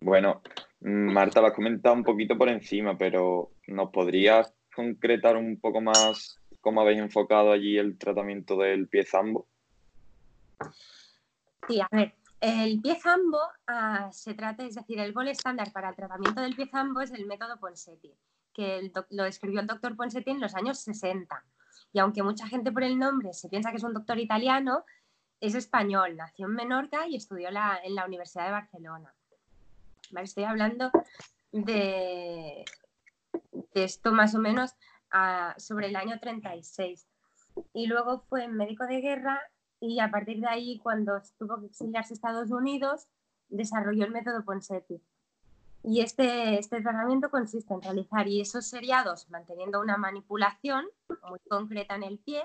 [0.00, 0.42] Bueno,
[0.80, 6.40] Marta, lo has comentado un poquito por encima, pero ¿nos podrías concretar un poco más
[6.60, 9.46] cómo habéis enfocado allí el tratamiento del pie zambo?
[11.68, 15.90] Sí, a ver, el pie zambo ah, se trata, es decir, el gol estándar para
[15.90, 18.12] el tratamiento del pie zambo es el método Ponseti,
[18.52, 21.44] que lo escribió el doctor Ponseti en los años 60.
[21.92, 24.84] Y aunque mucha gente por el nombre se piensa que es un doctor italiano,
[25.40, 29.14] es español, nació en Menorca y estudió en la Universidad de Barcelona.
[30.22, 30.90] estoy hablando
[31.52, 32.64] de, de
[33.74, 34.74] esto más o menos
[35.56, 37.06] sobre el año 36.
[37.74, 39.40] Y luego fue médico de guerra
[39.80, 43.08] y a partir de ahí, cuando tuvo que exiliarse a Estados Unidos,
[43.48, 45.02] desarrolló el método Ponseti.
[45.82, 50.84] Y este, este tratamiento consiste en realizar yesos seriados manteniendo una manipulación
[51.28, 52.42] muy concreta en el pie.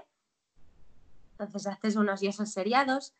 [1.31, 3.13] Entonces haces unos yesos seriados.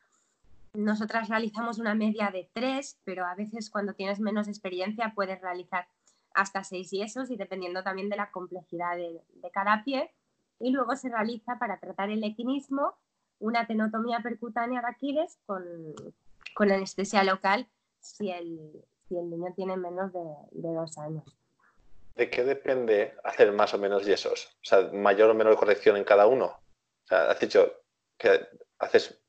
[0.74, 5.90] Nosotras realizamos una media de tres, pero a veces cuando tienes menos experiencia puedes realizar
[6.36, 9.22] hasta seis yesos y dependiendo también de la complejidad de,
[9.52, 10.14] cada pie.
[10.60, 12.96] Y luego se realiza para tratar el equinismo
[13.40, 15.64] una tenotomía percutánea de Aquiles con,
[16.54, 17.68] con anestesia local
[18.00, 18.72] si el,
[19.08, 20.20] si el niño tiene menos de,
[20.52, 21.24] dos años.
[22.16, 24.56] ¿De qué depende hacer más o menos yesos?
[24.62, 26.46] O sea, mayor o menor corrección en cada uno.
[26.46, 27.72] O sea, has dicho
[28.18, 28.48] que
[28.80, 29.22] haces...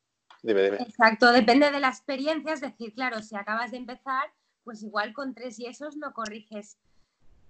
[0.42, 0.76] Dime, dime.
[0.76, 2.52] Exacto, depende de la experiencia.
[2.52, 6.78] Es decir, claro, si acabas de empezar, pues igual con tres yesos no corriges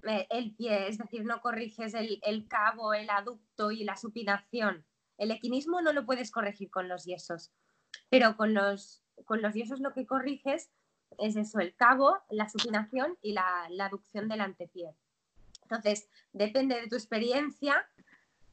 [0.03, 4.85] el pie, es decir, no corriges el, cabo, el aducto y la supinación.
[5.19, 7.53] El equinismo no lo puedes corregir con los yesos,
[8.11, 10.71] pero con los, con los yesos lo que corriges
[11.19, 14.95] es eso, el cabo, la supinación y la, la aducción del antepié.
[15.63, 17.89] Entonces, depende de tu experiencia,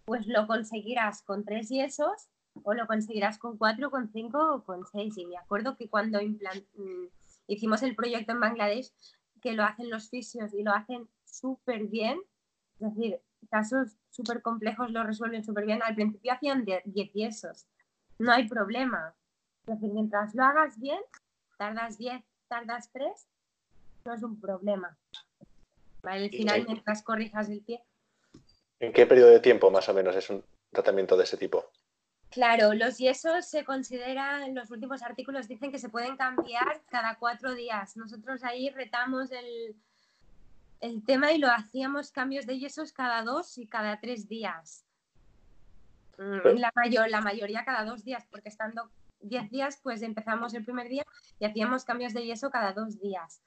[0.06, 2.30] pues lo conseguirás con tres yesos
[2.64, 5.18] o lo conseguirás con cuatro, con cinco o con seis.
[5.18, 7.08] Y me acuerdo que cuando mm,
[7.48, 8.92] hicimos el proyecto en Bangladesh,
[9.42, 12.19] que lo hacen los fisios y lo hacen súper bien.
[12.80, 13.19] Es decir,
[13.50, 15.82] casos súper complejos lo resuelven súper bien.
[15.84, 17.67] Al principio hacían 10 yesos.
[18.19, 19.15] No hay problema.
[19.65, 21.00] Es decir, mientras lo hagas bien,
[21.58, 23.12] tardas 10, tardas 3,
[24.06, 24.98] no es un problema.
[26.04, 27.82] Al final, mientras corrijas el pie.
[28.80, 31.65] ¿En qué periodo de tiempo más o menos es un tratamiento de ese tipo?
[32.30, 37.54] Claro, los yesos se consideran, los últimos artículos dicen que se pueden cambiar cada cuatro
[37.54, 37.96] días.
[37.96, 39.76] Nosotros ahí retamos el,
[40.84, 44.86] el tema y lo hacíamos cambios de yesos cada dos y cada tres días.
[46.17, 48.91] La, mayor, la mayoría cada dos días, porque estando
[49.22, 51.06] diez días, pues empezamos el primer día
[51.39, 53.41] y hacíamos cambios de yeso cada dos días.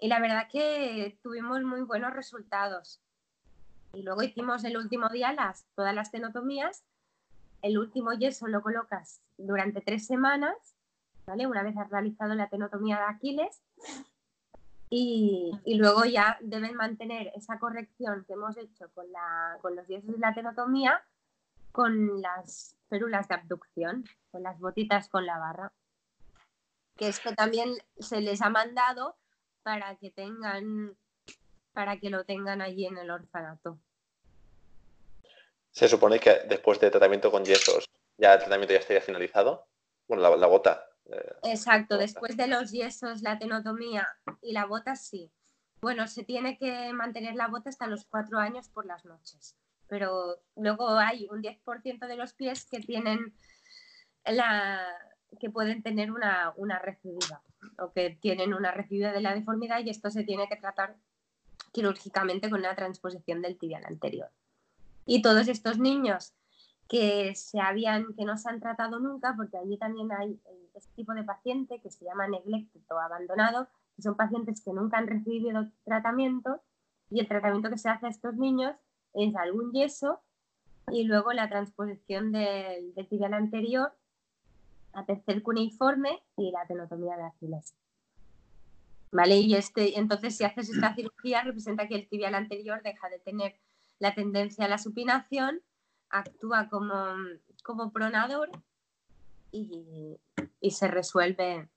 [0.00, 3.00] Y la verdad que tuvimos muy buenos resultados.
[3.92, 6.82] Y luego hicimos el último día las, todas las tenotomías.
[7.62, 10.74] El último yeso lo colocas durante tres semanas,
[11.24, 11.46] ¿vale?
[11.46, 13.62] Una vez has realizado la tenotomía de Aquiles
[14.96, 20.12] y, luego ya deben mantener esa corrección que hemos hecho con, la, con los yesos
[20.12, 21.04] de la tenotomía
[21.72, 25.72] con las férulas de abducción, con las botitas con la barra.
[26.96, 29.16] que esto también se les ha mandado
[29.64, 30.96] para que tengan,
[31.72, 33.80] para que lo tengan allí en el orfanato.
[35.72, 37.84] Se supone que después de tratamiento con yesos,
[38.16, 39.66] ya el tratamiento ya estaría finalizado.
[40.06, 40.88] Bueno, la, la bota.
[41.06, 44.08] Eh, Exacto, después de los yesos, la tenotomía
[44.42, 45.30] y la bota, sí.
[45.80, 50.38] Bueno, se tiene que mantener la bota hasta los cuatro años por las noches, pero
[50.56, 53.34] luego hay un 10% de los pies que tienen
[54.24, 54.80] la
[55.38, 57.42] que pueden tener una, una recidida
[57.78, 60.96] o que tienen una recidida de la deformidad y esto se tiene que tratar
[61.72, 64.30] quirúrgicamente con una transposición del tibial anterior.
[65.06, 66.32] Y todos estos niños
[66.88, 70.38] que se habían que no se han tratado nunca, porque allí también hay
[70.74, 74.98] este tipo de paciente que se llama neglected o abandonado, que son pacientes que nunca
[74.98, 76.60] han recibido tratamiento
[77.10, 78.74] y el tratamiento que se hace a estos niños
[79.14, 80.20] es algún yeso
[80.88, 83.92] y luego la transposición del, del tibial anterior
[84.92, 87.74] a tercer cuneiforme y la tenotomía de Aquiles.
[89.12, 89.36] ¿Vale?
[89.36, 93.54] Y este, entonces, si haces esta cirugía, representa que el tibial anterior deja de tener
[94.00, 95.60] la tendencia a la supinación,
[96.14, 96.94] actúa como,
[97.64, 98.48] como pronador
[99.50, 100.16] y,
[100.60, 101.68] y se resuelve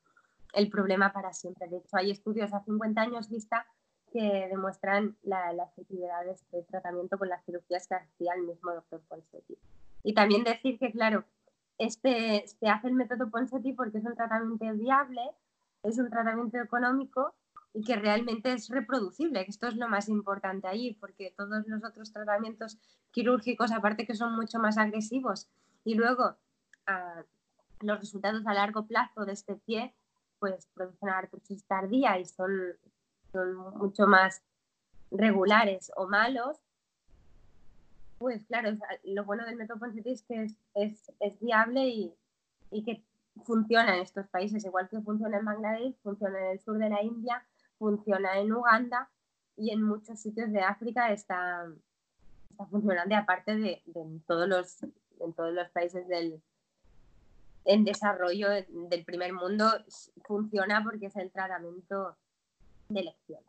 [0.53, 1.67] el problema para siempre.
[1.67, 3.65] De hecho, hay estudios a 50 años vista
[4.11, 8.71] que demuestran la, la, efectividad de este tratamiento con las cirugías que hacía el mismo
[8.73, 9.57] doctor Ponseti.
[10.03, 11.25] Y también decir que, claro,
[11.77, 15.21] este, se hace el método Ponseti porque es un tratamiento viable,
[15.83, 17.33] es un tratamiento económico
[17.73, 21.83] y que realmente es reproducible, que esto es lo más importante ahí, porque todos los
[21.83, 22.77] otros tratamientos
[23.11, 25.47] quirúrgicos, aparte que son mucho más agresivos,
[25.83, 26.35] y luego
[26.87, 27.23] uh,
[27.81, 29.93] los resultados a largo plazo de este pie,
[30.39, 32.51] pues producen artrosis tardía y son,
[33.31, 34.41] son mucho más
[35.11, 36.57] regulares o malos,
[38.17, 42.13] pues claro, lo bueno del método Ponseti es que es, es, es viable y,
[42.71, 43.03] y, que
[43.43, 47.03] funciona en estos países, igual que funciona en Bangladesh, funciona en el sur de la
[47.03, 47.45] India,
[47.77, 49.09] funciona en Uganda
[49.55, 51.67] y en muchos sitios de África está,
[52.51, 54.83] está funcionando, y aparte de, de en, todos los,
[55.19, 56.41] en todos los países del
[57.67, 59.69] en desarrollo del primer mundo
[60.25, 62.17] funciona porque es el tratamiento
[62.87, 63.43] de elección.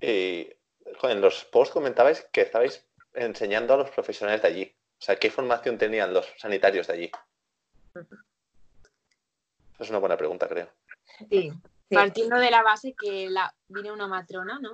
[0.00, 0.58] Eh,
[1.02, 4.76] en los posts comentabais que estabais enseñando a los profesionales de allí.
[4.98, 7.10] O sea, ¿qué formación tenían los sanitarios de allí?
[7.94, 8.24] Uh -huh.
[9.78, 10.68] Es una buena pregunta, creo.
[11.30, 11.52] Sí,
[11.92, 14.70] partiendo de la base que la, vino una matrona, ¿no?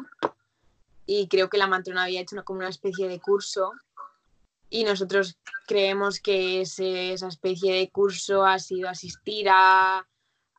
[1.06, 3.72] Y creo que la matrona había hecho como una especie de curso
[4.70, 10.06] y nosotros creemos que esa especie de curso ha sido asistir a,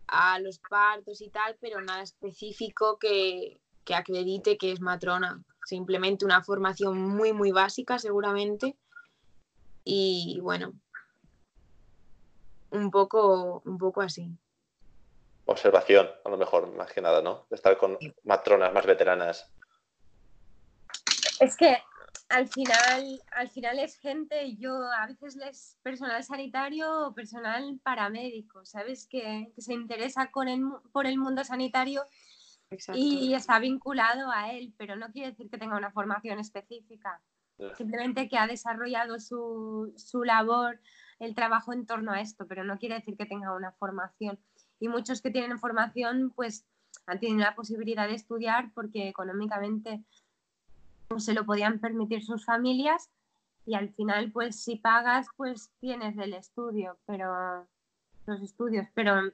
[0.08, 5.44] a los partos y tal, pero nada específico que, que acredite que es matrona.
[5.66, 8.76] Simplemente una formación muy, muy básica, seguramente.
[9.84, 10.74] Y bueno,
[12.72, 14.30] un poco, un poco así.
[15.50, 17.48] Observación, a lo mejor, más que nada, ¿no?
[17.50, 19.52] De estar con matronas más veteranas.
[21.40, 21.76] Es que
[22.30, 28.64] al final, al final es gente, yo a veces les personal sanitario o personal paramédico,
[28.64, 29.08] ¿sabes?
[29.08, 32.04] Que, que se interesa con el, por el mundo sanitario
[32.70, 33.02] Exacto.
[33.02, 37.24] y está vinculado a él, pero no quiere decir que tenga una formación específica.
[37.58, 37.76] Yeah.
[37.76, 40.80] Simplemente que ha desarrollado su, su labor,
[41.18, 44.40] el trabajo en torno a esto, pero no quiere decir que tenga una formación.
[44.80, 46.66] Y muchos que tienen formación, pues
[47.06, 50.04] han tenido la posibilidad de estudiar porque económicamente
[51.10, 53.10] no se lo podían permitir sus familias
[53.66, 57.68] y al final pues si pagas pues tienes el estudio pero
[58.26, 59.32] los estudios pero,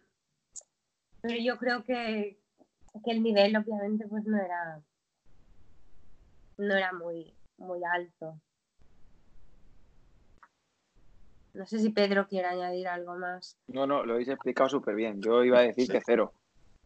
[1.21, 2.39] pero yo creo que,
[3.03, 4.81] que, el nivel obviamente pues no era
[6.57, 8.39] no era muy muy alto
[11.55, 13.57] no sé si Pedro quiere añadir algo más.
[13.67, 16.33] No no lo habéis explicado súper bien yo iba a decir que cero.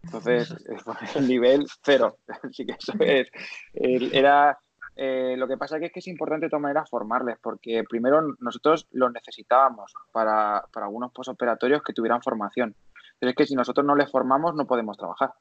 [0.03, 0.55] Entonces
[1.15, 2.17] el nivel cero.
[2.43, 3.29] Así que eso es.
[3.73, 4.57] Era
[4.95, 7.83] eh, lo que pasa es que es, que es importante de todas maneras formarles, porque
[7.89, 12.75] primero nosotros los necesitábamos para, para algunos postoperatorios que tuvieran formación.
[13.17, 15.33] Pero es que si nosotros no les formamos no podemos trabajar.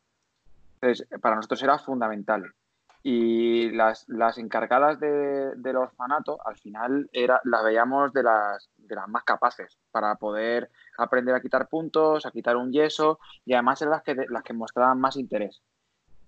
[0.81, 2.52] Entonces, para nosotros era fundamental.
[3.03, 8.94] Y las, las encargadas de, del orfanato, al final, era, las veíamos de las, de
[8.94, 13.81] las más capaces para poder aprender a quitar puntos, a quitar un yeso, y además
[13.83, 15.63] eran las que, las que mostraban más interés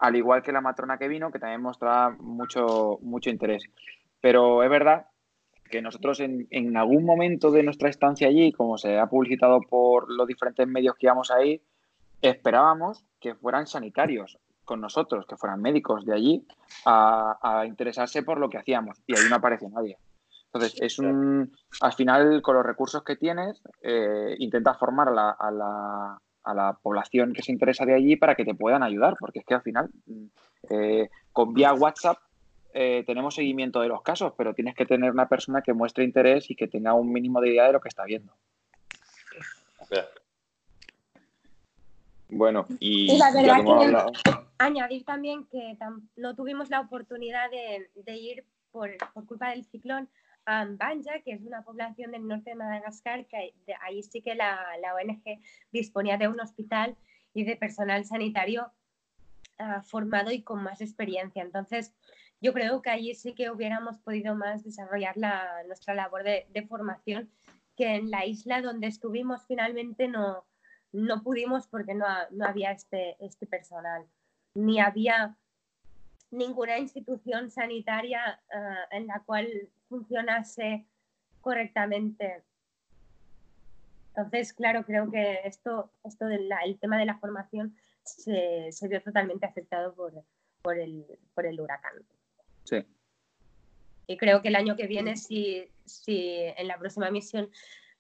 [0.01, 3.65] al igual que la matrona que vino, que también mostraba mucho, mucho interés.
[4.21, 5.07] Pero es verdad
[5.71, 10.11] que nosotros en, en, algún momento de nuestra estancia allí, como se ha publicitado por
[10.11, 11.37] los diferentes medios que íbamos a
[12.23, 14.39] esperábamos que fueran sanitarios
[14.71, 16.47] con nosotros, que fueran médicos de allí,
[16.87, 19.03] a, a interesarse por lo que hacíamos.
[19.05, 19.99] Y ahí no aparece nadie.
[20.47, 21.53] Entonces, es un.
[21.81, 26.55] Al final, con los recursos que tienes, eh, intentas formar a la, a la a
[26.55, 29.55] la población que se interesa de allí para que te puedan ayudar, porque es que
[29.55, 30.25] al final, mm,
[30.71, 32.19] eh, con vía WhatsApp
[32.73, 36.51] eh, tenemos seguimiento de los casos, pero tienes que tener una persona que muestre interés
[36.51, 38.33] y que tenga un mínimo de idea de lo que está viendo.
[42.29, 43.57] Bueno, y, la verdad
[44.23, 45.77] que añadir también que
[46.17, 48.91] no tuvimos la oportunidad de, ir por,
[49.27, 50.09] culpa del ciclón
[50.45, 54.63] a Banja, que es una población del norte de Madagascar, que ahí sí que la,
[54.95, 55.41] ONG
[55.73, 56.95] disponía de un hospital
[57.33, 58.71] y de personal sanitario
[59.59, 61.43] ah, formado y con más experiencia.
[61.43, 61.95] Entonces,
[62.43, 65.17] yo creo que allí sí que hubiéramos podido más desarrollar
[65.67, 67.31] nuestra labor de, formación
[67.77, 70.45] que en la isla donde estuvimos finalmente no,
[70.93, 74.07] no pudimos porque no, no había este, este personal,
[74.55, 75.37] ni había
[76.31, 79.49] ninguna institución sanitaria ah, en la cual
[79.89, 80.87] funcionase
[81.41, 82.43] correctamente.
[84.09, 89.03] Entonces, claro, creo que esto, esto del el tema de la formación se, se vio
[89.03, 90.13] totalmente afectado por,
[90.63, 91.95] por, el, por el huracán.
[92.65, 92.85] Sí.
[94.07, 97.49] Y creo que el año que viene, si, si en la próxima misión,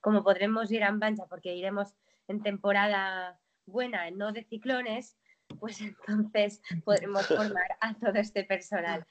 [0.00, 1.94] como podremos ir a Ambancha, porque iremos
[2.26, 5.16] en temporada buena, no de ciclones,
[5.58, 9.04] pues entonces podremos formar a todo este personal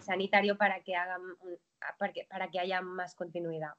[0.00, 1.20] sanitario para que hagan
[1.98, 3.72] para que, para que haya más continuidad.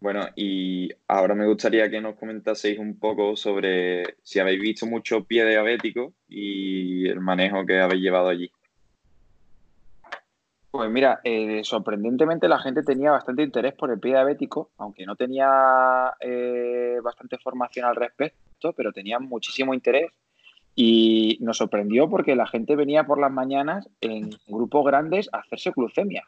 [0.00, 5.24] Bueno, y ahora me gustaría que nos comentaseis un poco sobre si habéis visto mucho
[5.24, 8.50] pie diabético y el manejo que habéis llevado allí.
[10.78, 15.16] Pues mira, eh, sorprendentemente la gente tenía bastante interés por el pie diabético, aunque no
[15.16, 20.12] tenía eh, bastante formación al respecto, pero tenía muchísimo interés
[20.76, 25.72] y nos sorprendió porque la gente venía por las mañanas en grupos grandes a hacerse
[25.74, 26.26] glucemias.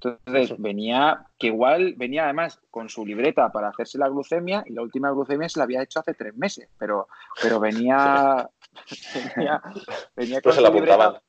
[0.00, 4.80] Entonces venía, que igual venía además con su libreta para hacerse la glucemia y la
[4.80, 7.08] última glucemia se la había hecho hace tres meses, pero,
[7.42, 8.48] pero venía,
[10.16, 11.20] venía, con su libreta.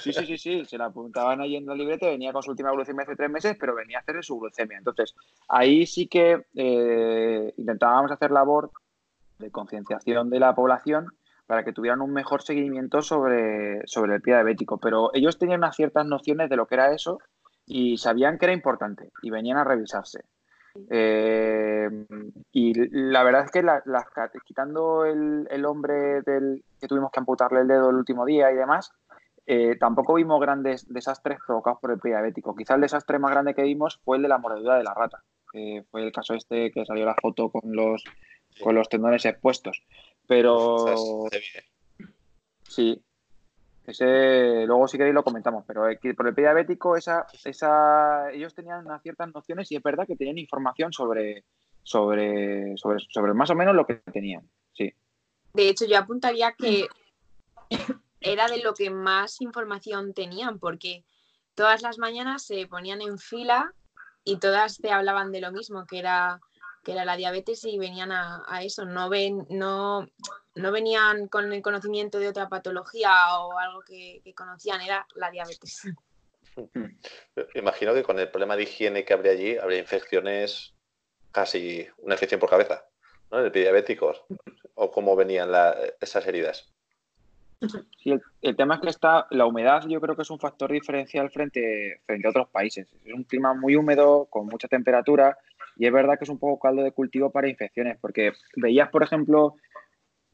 [0.00, 2.70] Sí, sí, sí, sí, se la apuntaban ahí en la libreta, venía con su última
[2.70, 4.78] glucemia hace tres meses, pero venía a hacer su glucemia.
[4.78, 5.14] Entonces,
[5.48, 8.70] ahí sí que eh, intentábamos hacer labor
[9.38, 11.08] de concienciación de la población
[11.46, 14.78] para que tuvieran un mejor seguimiento sobre, sobre el pie diabético.
[14.78, 17.18] Pero ellos tenían unas ciertas nociones de lo que era eso
[17.66, 20.24] y sabían que era importante y venían a revisarse.
[20.90, 21.88] Eh,
[22.52, 23.64] y la verdad es que
[24.44, 28.92] quitando el, hombre del, que tuvimos que amputarle el dedo el último día y demás,
[29.50, 32.54] eh, tampoco vimos grandes desastres provocados por el pie diabético.
[32.54, 35.24] Quizá el desastre más grande que vimos fue el de la mordedura de la rata.
[35.90, 38.04] fue el caso este que salió la foto con los,
[38.62, 39.82] con los tendones expuestos.
[40.26, 41.24] Pero...
[42.62, 43.02] Sí,
[43.86, 45.84] ese, luego si queréis lo comentamos, pero
[46.14, 50.16] por el pie diabético esa, esa, ellos tenían unas ciertas nociones y es verdad que
[50.16, 51.46] tenían información sobre,
[51.84, 54.46] sobre, sobre, sobre más o menos lo que tenían.
[54.74, 54.92] Sí.
[55.54, 56.86] De hecho, yo apuntaría que
[58.20, 61.04] era de lo que más información tenían, porque
[61.54, 63.74] todas las mañanas se ponían en fila
[64.24, 66.40] y todas te hablaban de lo mismo, que era
[66.84, 70.08] que era la diabetes y venían a, eso, no, ven, no,
[70.54, 75.82] no venían con el conocimiento de otra patología o algo que, conocían, era la diabetes.
[77.54, 80.74] Imagino que con el problema de higiene que habría allí, habría infecciones,
[81.30, 82.86] casi una infección por cabeza,
[83.30, 83.42] ¿no?
[83.42, 84.24] De diabéticos,
[84.74, 85.50] o cómo venían
[86.00, 86.72] esas heridas.
[87.60, 91.28] Sí, el, tema es que está, la humedad yo creo que es un factor diferencial
[91.30, 92.94] frente, frente a otros países.
[93.04, 95.36] Es un clima muy húmedo, con mucha temperatura,
[95.76, 99.02] y es verdad que es un poco caldo de cultivo para infecciones, porque veías, por
[99.02, 99.56] ejemplo,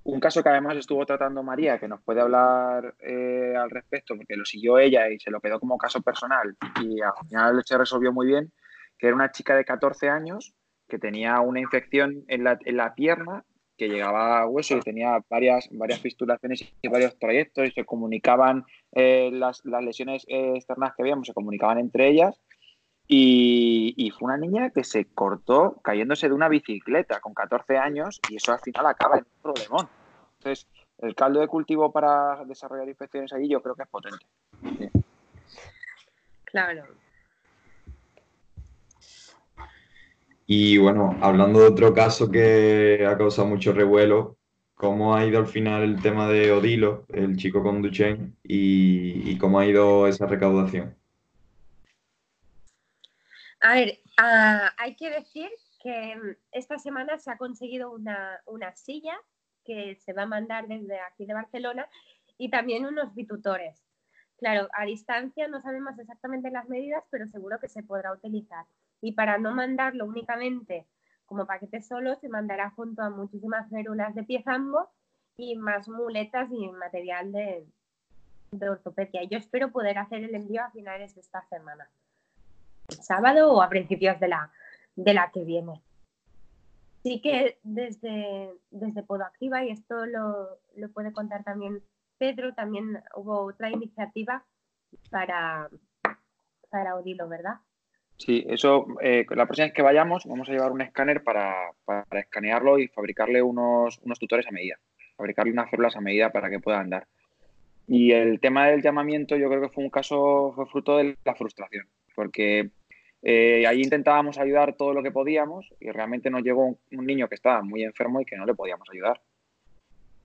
[0.04, 4.36] un caso que además estuvo tratando María, que nos puede hablar eh, al respecto, porque
[4.36, 8.12] lo siguió ella y se lo quedó como caso personal y al final se resolvió
[8.12, 8.52] muy bien,
[8.98, 10.54] que era una chica de 14 años
[10.88, 13.44] que tenía una infección en la, en la pierna
[13.76, 18.64] que llegaba a hueso y tenía varias, varias fistulaciones y varios trayectos y se comunicaban
[18.92, 22.40] eh, las, las, lesiones externas que veíamos, se comunicaban entre ellas
[23.06, 28.36] y, fue una niña que se cortó cayéndose de una bicicleta con 14 años y
[28.36, 29.88] eso al final acaba en un problemón.
[30.38, 30.66] Entonces,
[30.98, 34.24] el caldo de cultivo para desarrollar infecciones allí yo creo que es potente.
[36.44, 36.84] Claro.
[40.46, 44.36] Y bueno, hablando de otro caso que ha causado mucho revuelo,
[44.74, 49.58] ¿cómo ha ido al final el tema de Odilo, el chico con Duchenne, y cómo
[49.58, 50.94] ha ido esa recaudación?
[53.64, 55.48] A ver, ah, hay que decir
[55.82, 58.42] que mm, esta semana se ha conseguido una,
[58.74, 59.16] silla
[59.64, 61.88] que se va a mandar desde aquí de Barcelona
[62.36, 63.82] y también unos bitutores.
[64.36, 68.66] Claro, a distancia no sabemos exactamente las medidas, pero seguro que se podrá utilizar.
[69.04, 70.86] Y para no mandarlo únicamente
[71.26, 74.88] como paquete solo se mandará junto a muchísimas férulas de piezambo
[75.36, 77.66] y más muletas y material de,
[78.50, 79.22] de ortopedia.
[79.24, 81.86] Yo espero poder hacer el envío a finales de esta semana,
[82.88, 84.50] sábado o a principios de la,
[84.96, 85.82] de la que viene.
[87.02, 91.82] Sí que desde, desde Podoactiva, y esto lo, lo puede contar también
[92.16, 94.42] Pedro, también hubo otra iniciativa
[95.10, 95.68] para,
[96.70, 97.60] para Odilo, ¿verdad?
[98.16, 102.20] Sí, eso, eh, la próxima vez que vayamos vamos a llevar un escáner para, para
[102.20, 104.78] escanearlo y fabricarle unos, unos, tutores a medida,
[105.16, 107.06] fabricarle unas células a medida para que pueda andar.
[107.86, 111.34] Y el tema del llamamiento yo creo que fue un caso, fue fruto de la
[111.34, 112.70] frustración, porque
[113.22, 117.28] eh, ahí intentábamos ayudar todo lo que podíamos y realmente nos llegó un, un niño
[117.28, 119.20] que estaba muy enfermo y que no le podíamos ayudar.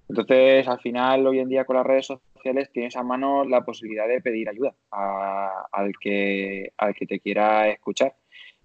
[0.10, 4.08] Entonces, al final, hoy en día con las redes sociales tienes a mano la posibilidad
[4.08, 8.16] de pedir ayuda a, al, que, al que te quiera escuchar.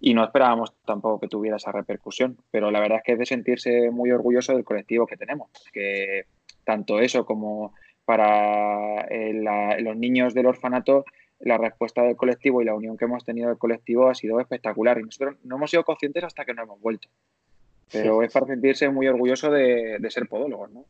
[0.00, 3.26] Y no esperábamos tampoco que tuviera esa repercusión, pero la verdad es que es de
[3.26, 6.24] sentirse muy orgulloso del colectivo que tenemos, que
[6.64, 7.74] tanto eso como
[8.06, 11.04] para eh, la, los niños del orfanato,
[11.40, 14.98] la respuesta del colectivo y la unión que hemos tenido del colectivo ha sido espectacular.
[14.98, 17.08] Y nosotros no hemos sido conscientes hasta que no hemos vuelto.
[17.92, 18.26] Pero sí.
[18.26, 20.86] es para sentirse muy orgulloso de, de ser podólogos, ¿no?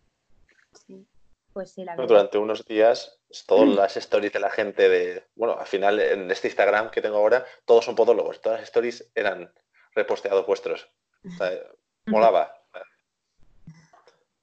[1.54, 5.24] Pues sí, la Durante unos días, todas las stories de la gente de.
[5.36, 8.40] Bueno, al final, en este Instagram que tengo ahora, todos son podólogos.
[8.40, 9.54] Todas las stories eran
[9.94, 10.88] reposteados vuestros.
[11.24, 11.52] O sea,
[12.06, 12.52] molaba.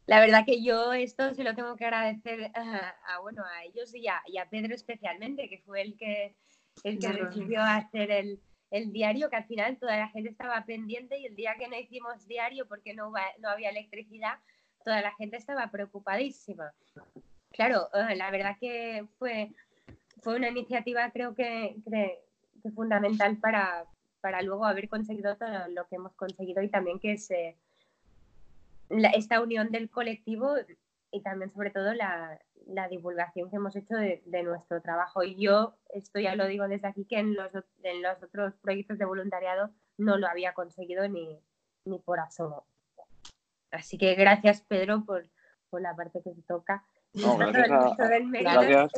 [0.05, 3.93] La verdad que yo esto se lo tengo que agradecer a, a bueno, a ellos
[3.93, 6.38] y a, y a, Pedro especialmente, que fue el que,
[6.86, 8.39] el que decidió hacer el,
[8.70, 11.78] el, diario, que al final toda la gente estaba pendiente y el día que no
[11.78, 14.39] hicimos diario porque no, no había electricidad,
[14.84, 16.71] toda la gente estaba preocupadísima.
[17.51, 19.51] Claro, eh, la verdad que fue,
[20.21, 22.19] fue una iniciativa creo que, que,
[22.75, 23.86] fundamental para,
[24.21, 27.57] para, luego haber conseguido todo lo que hemos conseguido y también que se,
[29.13, 30.55] esta unión del colectivo
[31.11, 35.23] y también sobre todo la, la divulgación que hemos hecho de, de, nuestro trabajo.
[35.23, 37.51] Y yo, esto ya lo digo desde aquí, que en los,
[37.84, 41.39] en los otros proyectos de voluntariado no lo había conseguido ni,
[41.86, 42.65] ni por asomo.
[43.72, 45.28] Así que gracias, Pedro, por,
[45.69, 46.84] por la parte que te toca.
[47.13, 48.91] No, gracias a, gracias.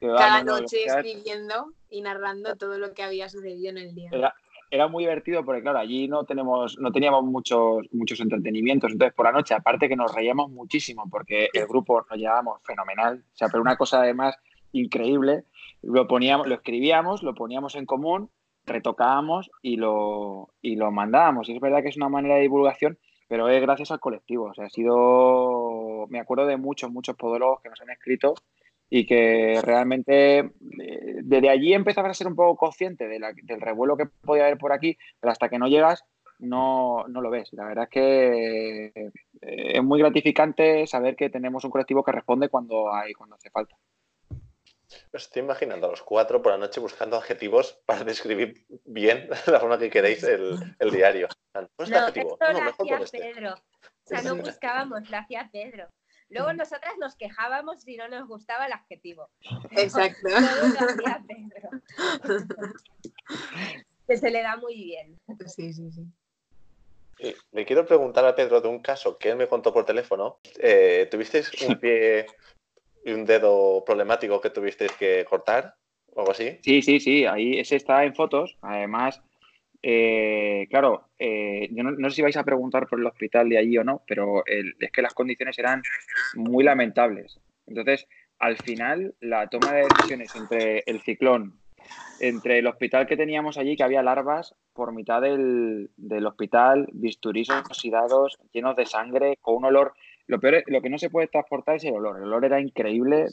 [0.00, 4.10] Cada noche escribiendo y narrando todo lo que había sucedido en el día.
[4.12, 4.34] Era,
[4.70, 8.90] era, muy divertido porque, claro, allí no, tenemos, no teníamos muchos, muchos entretenimientos.
[8.90, 13.24] Entonces, por la noche, aparte que nos reíamos muchísimo porque el grupo nos llevábamos fenomenal.
[13.32, 14.36] O sea, pero una cosa además
[14.72, 15.44] increíble,
[15.82, 18.30] lo, poníamos, lo escribíamos, lo poníamos en común,
[18.66, 21.48] retocábamos y lo, y lo mandábamos.
[21.48, 22.98] Y es verdad que es una manera de divulgación
[23.34, 24.44] pero es gracias al colectivo.
[24.44, 28.34] O sea, ha sido, me acuerdo de muchos, muchos podólogos que nos han escrito
[28.88, 33.60] y que realmente eh, desde allí empezabas a ser un poco consciente de la, del
[33.60, 36.04] revuelo que podía haber por aquí, pero hasta que no llegas
[36.38, 37.48] no, no lo ves.
[37.54, 39.10] La verdad es que eh,
[39.40, 43.74] es muy gratificante saber que tenemos un colectivo que responde cuando hay, cuando hace falta.
[45.12, 49.60] Me estoy imaginando a los cuatro por la noche buscando adjetivos para describir bien la
[49.60, 51.28] forma que queréis el, el diario.
[51.54, 52.32] No, este no adjetivo.
[52.32, 53.18] esto no, lo hacía este.
[53.18, 53.54] Pedro.
[53.54, 55.88] O sea, no buscábamos, lo hacía Pedro.
[56.28, 59.30] Luego nosotras nos quejábamos si no nos gustaba el adjetivo.
[59.70, 60.28] Exacto.
[60.28, 61.70] Todo lo hacía Pedro.
[64.08, 65.18] que se le da muy bien.
[65.46, 66.06] Sí, sí, sí.
[67.18, 70.38] Y le quiero preguntar a Pedro de un caso que él me contó por teléfono.
[70.58, 72.26] Eh, ¿Tuvisteis un pie
[73.04, 75.74] y un dedo problemático que tuvisteis que cortar
[76.14, 76.58] o algo así?
[76.62, 77.26] Sí, sí, sí.
[77.26, 78.56] Ahí ese está en fotos.
[78.62, 79.22] Además,
[79.82, 83.76] eh, claro, eh, yo no, sé si vais a preguntar por el hospital de allí
[83.76, 85.82] o no, pero es que las condiciones eran
[86.34, 87.38] muy lamentables.
[87.66, 88.06] Entonces,
[88.38, 91.58] al final, la toma de decisiones entre el ciclón,
[92.18, 97.50] entre el hospital que teníamos allí, que había larvas por mitad del, del hospital, bisturís
[97.50, 99.92] oxidados, llenos de sangre, con un olor.
[100.26, 102.16] Lo peor, lo que no se puede transportar es el olor.
[102.16, 103.26] El olor era increíble,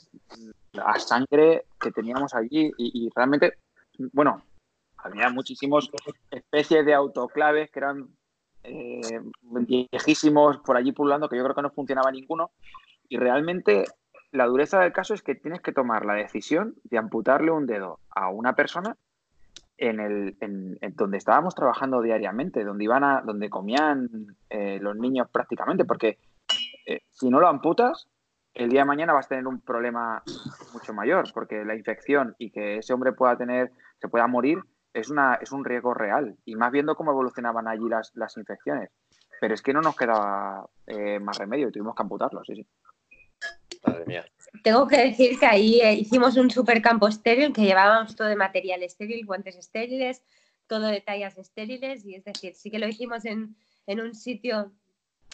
[0.84, 3.54] a sangre que teníamos allí y, realmente,
[4.14, 4.44] bueno,
[4.98, 5.90] había muchísimas
[6.30, 8.10] especies de autoclaves que eran
[8.64, 12.52] eh, viejísimos por allí pululando, que yo creo que no funcionaba ninguno.
[13.08, 13.86] Y realmente
[14.32, 18.00] la dureza del caso es que tienes que tomar la decisión de amputarle un dedo
[18.10, 18.98] a una persona
[19.78, 25.28] en el en donde estábamos trabajando diariamente, donde iban a, donde comían eh, los niños
[25.32, 26.20] prácticamente, porque
[26.86, 28.08] eh, si no lo amputas,
[28.54, 30.24] el día de mañana vas a tener un problema
[30.74, 34.60] mucho mayor, porque la infección y que ese hombre pueda tener, se pueda morir,
[34.94, 36.36] es, una, es un riesgo real.
[36.46, 38.90] Y más viendo cómo evolucionaban allí las, las infecciones.
[39.40, 42.68] Pero es que no nos quedaba eh, más remedio y tuvimos que amputarlo, sí, sí.
[43.86, 44.26] Madre mía.
[44.64, 48.84] Tengo que decir que ahí eh, hicimos un supercampo estéril que llevábamos todo de material
[48.84, 50.24] estéril, guantes estériles,
[50.68, 53.56] todo de tallas estériles y es decir, sí que lo hicimos en,
[53.88, 54.72] en un sitio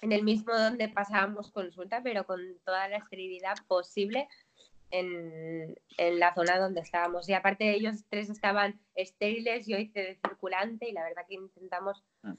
[0.01, 4.27] en el mismo donde pasábamos consulta, pero con toda la esterilidad posible
[4.91, 7.27] en, en, la zona donde estábamos.
[7.27, 12.03] Y aparte ellos tres estaban estériles, yo hice de circulante y la verdad que intentamos
[12.21, 12.33] mm.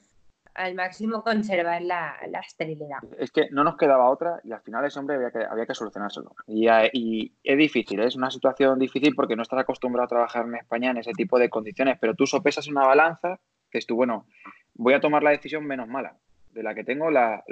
[0.55, 2.99] al máximo conservar la, la, esterilidad.
[3.19, 5.75] Es que no nos quedaba otra y al final ese hombre había que, había que
[5.75, 6.35] solucionárselo.
[6.47, 8.07] Y, y es difícil, ¿eh?
[8.07, 11.39] es una situación difícil porque no estás acostumbrado a trabajar en España en ese tipo
[11.39, 13.41] de condiciones, pero tú sopesas una balanza
[13.71, 14.27] que es tú, bueno,
[14.75, 16.17] voy a tomar la decisión menos mala
[16.53, 17.43] de la que tengo la,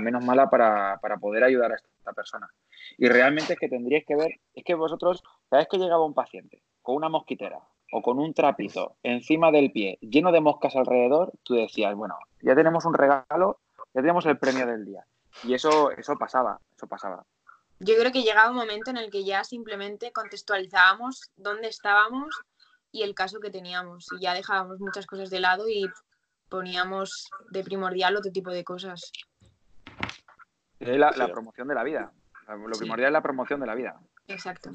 [0.00, 2.48] menos mala para, poder ayudar a esta persona.
[2.98, 6.14] Y realmente es que tendríais que ver, es que vosotros, cada vez que llegaba un
[6.14, 7.60] paciente con una mosquitera
[7.92, 12.54] o con un trapito encima del pie lleno de moscas alrededor, tú decías, bueno, ya
[12.54, 13.60] tenemos un regalo,
[13.94, 15.04] ya tenemos el premio del día.
[15.44, 17.24] Y eso, eso pasaba, eso pasaba.
[17.78, 22.42] Yo creo que llegaba un momento en el que ya simplemente contextualizábamos dónde estábamos
[22.92, 24.06] y el caso que teníamos.
[24.18, 25.88] Y ya dejábamos muchas cosas de lado y
[26.50, 29.12] poníamos de primordial otro tipo de cosas.
[30.80, 32.12] La, la promoción de la vida.
[32.48, 34.00] Lo primordial es la promoción de la vida.
[34.26, 34.72] Exacto.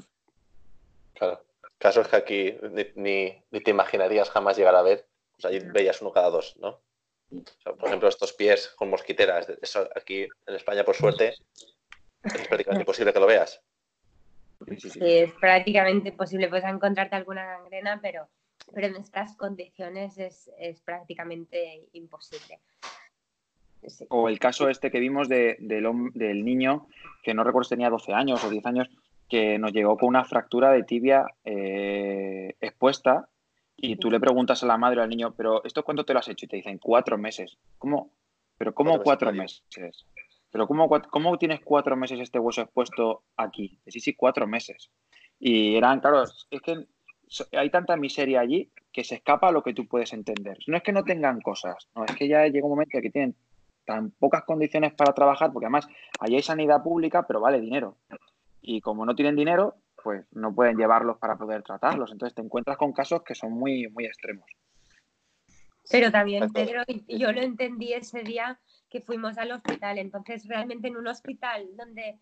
[1.14, 1.42] Claro.
[1.78, 2.58] Casos que aquí
[2.94, 5.06] ni, ni, te imaginarías jamás llegar a ver.
[5.32, 6.80] Pues allí veías uno cada dos, ¿no?
[7.28, 9.48] por ejemplo, estos pies con mosquiteras.
[9.60, 11.34] Eso aquí en España, por suerte,
[12.22, 13.60] es prácticamente imposible que lo veas.
[14.78, 16.48] Sí, es prácticamente imposible.
[16.48, 18.28] Puedes encontrarte alguna gangrena, pero
[18.72, 22.60] pero en estas condiciones es, prácticamente imposible.
[24.08, 26.88] O el caso este que vimos del, del, niño,
[27.22, 28.88] que no recuerdo si tenía 12 años o 10 años,
[29.28, 33.28] que nos llegó con una fractura de tibia eh, expuesta
[33.76, 36.20] y tú le preguntas a la madre o al niño, pero ¿esto cuánto te lo
[36.20, 36.46] has hecho?
[36.46, 37.58] Y te dicen cuatro meses.
[37.78, 38.10] ¿Cómo?
[38.56, 39.62] ¿Pero cómo cuatro, meses?
[40.50, 43.78] ¿Pero cómo, cómo tienes cuatro meses este hueso expuesto aquí?
[43.86, 44.90] Sí, sí, cuatro meses.
[45.38, 46.86] Y eran, claro, es que
[47.52, 50.58] hay tanta miseria allí que se escapa a lo que tú puedes entender.
[50.66, 53.10] No es que no tengan cosas, no, es que ya llega un momento en que
[53.10, 53.36] tienen
[53.84, 55.88] tan pocas condiciones para trabajar, porque además
[56.20, 57.96] allí hay sanidad pública, pero vale dinero.
[58.60, 62.12] Y como no tienen dinero, pues no pueden llevarlos para poder tratarlos.
[62.12, 64.46] Entonces te encuentras con casos que son muy, muy extremos.
[65.90, 68.58] Pero también, Pedro, yo lo entendí ese día
[68.90, 69.98] que fuimos al hospital.
[69.98, 72.18] Entonces, realmente en un hospital donde,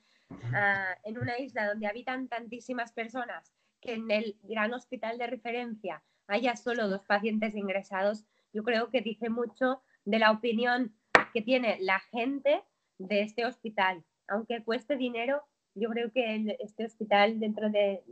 [0.55, 3.53] ah, en una isla donde habitan tantísimas personas,
[3.85, 9.03] que en el gran hospital de referencia haya solo dos pacientes ingresados, yo creo que
[9.03, 10.97] dice mucho de la opinión
[11.32, 12.62] que tiene la gente
[12.99, 14.05] de este hospital.
[14.28, 15.43] Aunque cueste dinero,
[15.74, 18.03] yo creo que este hospital dentro de,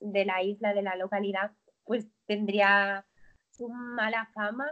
[0.00, 1.52] la isla, de la localidad,
[1.84, 3.04] pues tendría
[3.50, 4.70] su mala fama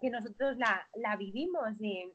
[0.00, 2.12] que nosotros la, la vivimos y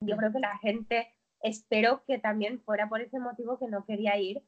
[0.00, 1.08] yo creo que la gente
[1.42, 4.42] espero que también fuera por ese motivo que no quería ir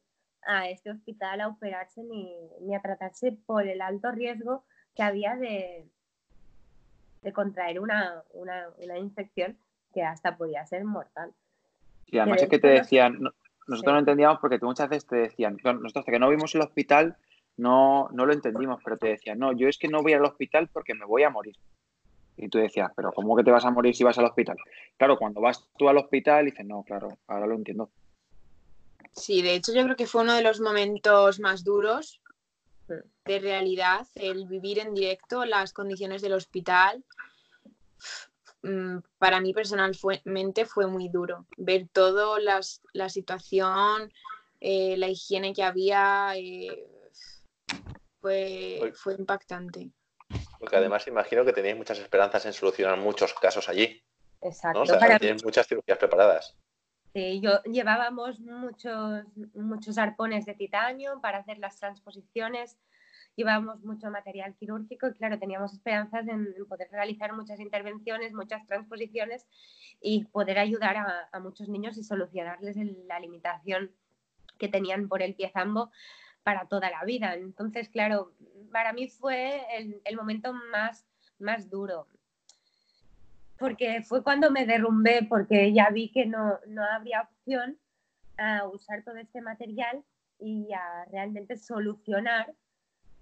[0.47, 4.63] a este hospital a operarse ni, ni a tratarse por el alto riesgo
[4.95, 5.85] que había de,
[7.21, 9.57] de contraer una, una, una, infección
[9.93, 11.31] que hasta podía ser mortal.
[12.07, 13.19] Y además es que te decían,
[13.67, 16.61] nosotros no entendíamos porque tú muchas veces te decían, nosotros hasta que no vimos el
[16.61, 17.17] hospital
[17.57, 20.69] no, no lo entendimos, pero te decían, no, yo es que no voy al hospital
[20.71, 21.55] porque me voy a morir.
[22.35, 24.57] Y tú decías, pero ¿cómo que te vas a morir si vas al hospital?
[24.97, 27.89] Claro, cuando vas tú al hospital dices, no, claro, ahora lo entiendo.
[29.15, 32.19] Sí, de hecho yo creo que fue uno de los momentos más duros
[33.25, 37.03] de realidad, el vivir en directo las condiciones del hospital.
[38.63, 44.11] Mm, para mí personalmente fue muy duro ver todo, la situación,
[44.59, 46.87] eh, la higiene que había, eh,
[48.21, 49.91] fue, fue impactante.
[50.59, 54.01] Porque además imagino que tenéis muchas esperanzas en solucionar muchos casos allí.
[54.41, 54.81] Exacto.
[54.81, 56.55] O sea, tienes muchas cirugías preparadas.
[57.13, 62.79] Sí, yo, llevábamos muchos, muchos arpones de titanio para hacer las transposiciones,
[63.35, 69.45] llevábamos mucho material quirúrgico y claro, teníamos esperanzas en, poder realizar muchas intervenciones, muchas transposiciones
[70.01, 70.97] y poder ayudar
[71.31, 73.91] a, muchos niños y solucionarles la limitación
[74.57, 75.91] que tenían por el pie zambo
[76.41, 77.35] para toda la vida.
[77.35, 78.33] Entonces, claro,
[78.71, 81.05] para mí fue el, el momento más,
[81.37, 82.07] más duro
[83.63, 87.79] porque fue cuando me derrumbé, porque ya vi que no, no habría opción
[88.37, 90.03] a usar todo este material
[90.37, 92.53] y a realmente solucionar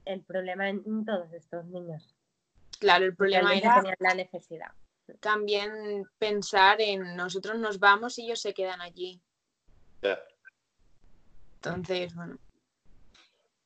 [0.03, 2.15] el problema en, todos estos niños.
[2.79, 4.71] Claro, el problema era la necesidad.
[5.19, 9.21] También pensar en nosotros nos vamos y ellos se quedan allí.
[11.53, 12.39] Entonces, bueno.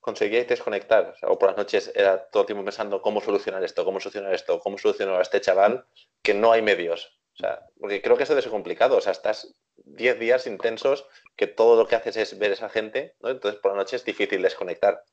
[0.05, 1.15] ¿Conseguíais desconectar?
[1.23, 4.59] O, por las noches era todo el tiempo pensando cómo solucionar esto, cómo solucionar esto,
[4.59, 5.83] cómo solucionar a este chaval
[6.21, 7.17] que no hay medios.
[7.33, 8.97] O sea, porque creo que eso es complicado.
[8.97, 12.69] O sea, estás 10 días intensos que todo lo que haces es ver a esa
[12.69, 13.29] gente, ¿no?
[13.29, 15.03] Entonces por la noche es difícil desconectar.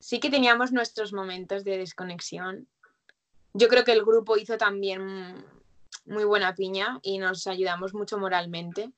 [0.00, 2.68] sí que teníamos nuestros momentos de desconexión.
[3.54, 5.42] Yo creo que el grupo hizo también
[6.04, 8.90] muy buena piña y nos ayudamos mucho moralmente.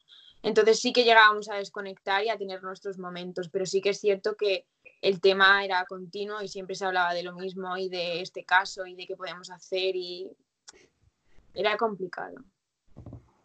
[0.43, 4.01] Entonces sí que llegábamos a desconectar y a tener nuestros momentos, pero sí que es
[4.01, 4.66] cierto que
[5.03, 8.86] el tema era continuo y siempre se hablaba de lo mismo y de este caso
[8.86, 10.30] y de qué podíamos hacer y
[11.55, 12.36] era complicado.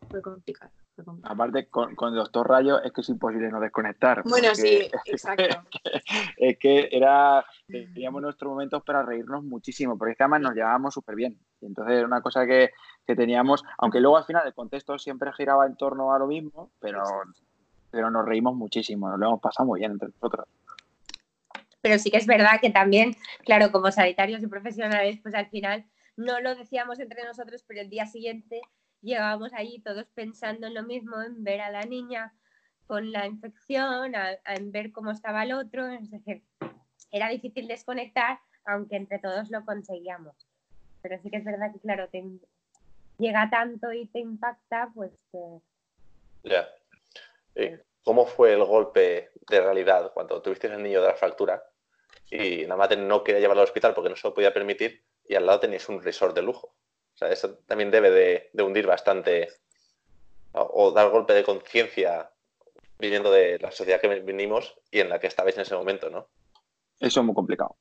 [0.10, 0.72] Fue complicado.
[1.24, 4.24] Aparte, con, con Doctor Rayo es que es imposible no desconectar.
[4.24, 5.44] Bueno, sí, exacto.
[6.38, 11.38] Es que, era, teníamos nuestros momentos para reírnos muchísimo, porque además nos llevábamos súper bien.
[11.60, 12.72] Y entonces era una cosa que,
[13.06, 16.72] que, teníamos, aunque luego al final el contexto siempre giraba en torno a lo mismo,
[16.80, 17.04] pero,
[17.92, 20.48] pero nos reímos muchísimo, nos lo hemos pasado muy bien entre nosotros.
[21.82, 25.86] Pero sí que es verdad que también, claro, como sanitarios y profesionales, pues al final
[26.16, 28.62] no lo decíamos entre nosotros, pero el día siguiente
[29.06, 32.34] llegábamos allí todos pensando en lo mismo, en ver a la niña
[32.88, 34.14] con la infección,
[34.46, 36.44] en ver cómo estaba el otro, es decir,
[37.12, 40.36] era difícil desconectar, aunque entre todos lo conseguíamos.
[41.02, 42.24] Pero sí que es verdad que, claro, te
[43.18, 45.40] llega tanto y te impacta, pues que...
[46.44, 46.68] Ya.
[48.04, 51.64] ¿Cómo fue el golpe de realidad cuando tuviste el niño de la fractura
[52.30, 55.36] y la madre no quería llevarlo al hospital porque no se lo podía permitir y
[55.36, 56.76] al lado tenías un resort de lujo?
[57.16, 59.48] O sea, eso también debe de, hundir bastante
[60.52, 62.30] o, dar golpe de conciencia
[63.00, 66.28] viniendo de la sociedad que venimos y en la que estabais en ese momento, ¿no?
[67.00, 67.76] Eso es muy complicado.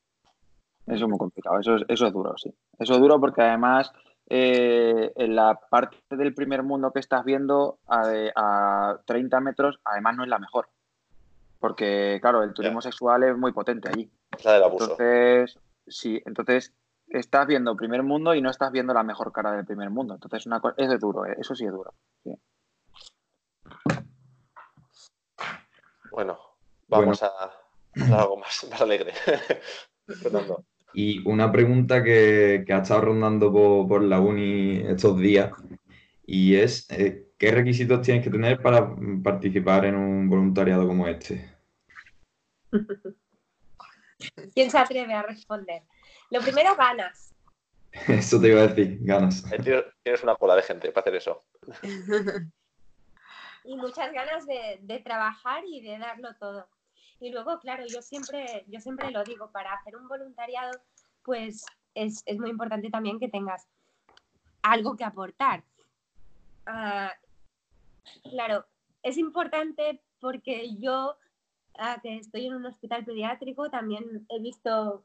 [0.87, 1.59] Eso es muy complicado.
[1.59, 2.53] Eso es, eso es duro, sí.
[2.78, 3.93] Eso es duro porque además
[4.28, 10.22] eh, en la parte del primer mundo que estás viendo a, 30 metros, además no
[10.22, 10.68] es la mejor.
[11.59, 14.11] Porque, claro, el turismo sexual es muy potente allí.
[14.45, 14.93] la del abuso.
[14.93, 16.72] Entonces, sí, entonces
[17.09, 20.14] estás viendo primer mundo y no estás viendo la mejor cara del primer mundo.
[20.14, 21.36] Entonces, una es de duro, ¿eh?
[21.38, 21.94] eso sí es duro.
[26.11, 26.38] Bueno,
[26.88, 27.50] vamos A,
[28.12, 29.12] algo más, alegre.
[30.94, 35.50] y una pregunta que, ha estado rondando por, la uni estos días
[36.26, 41.52] y es, eh, ¿qué requisitos tienes que tener para participar en un voluntariado como este?
[44.55, 45.82] ¿Quién se atreve a responder?
[46.35, 47.32] Lo primero, ganas.
[48.09, 49.45] Eso te iba a decir, ganas.
[50.03, 51.45] Tienes una cola de gente para hacer eso.
[53.64, 56.66] y muchas ganas de, trabajar y de darlo todo.
[57.20, 60.72] Y luego, claro, yo siempre, yo siempre lo digo, para hacer un voluntariado,
[61.22, 61.64] pues
[61.95, 63.68] es, muy importante también que tengas
[64.62, 65.62] algo que aportar.
[66.66, 67.12] Ah,
[68.28, 68.66] claro,
[69.05, 71.16] es importante porque yo,
[71.78, 75.05] ah, que estoy en un hospital pediátrico, también he visto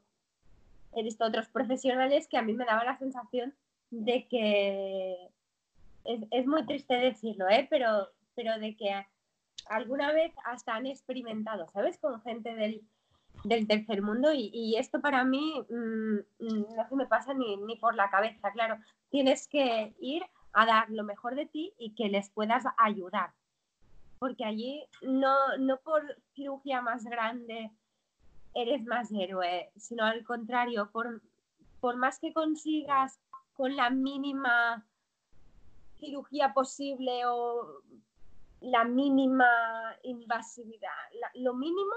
[0.94, 3.54] he visto otros profesionales que a mí me daba la sensación
[3.90, 5.16] de que
[6.04, 7.66] es, muy triste decirlo, ¿eh?
[7.70, 9.06] pero, pero de que
[9.68, 11.98] alguna vez hasta han experimentado, ¿sabes?
[11.98, 17.56] Con gente del, tercer mundo y, esto para mí mm, no se me pasa ni,
[17.56, 18.76] ni, por la cabeza, claro,
[19.10, 20.22] tienes que ir
[20.52, 23.30] a dar lo mejor de ti y que les puedas ayudar,
[24.18, 26.02] porque allí no, no por
[26.34, 27.70] cirugía más grande
[28.54, 31.22] eres más héroe, sino al contrario, por,
[31.80, 33.20] por más que consigas
[33.54, 34.84] con la mínima
[35.98, 37.82] cirugía posible o
[38.60, 39.46] la mínima
[40.02, 40.90] invasividad,
[41.34, 41.92] lo mínimo,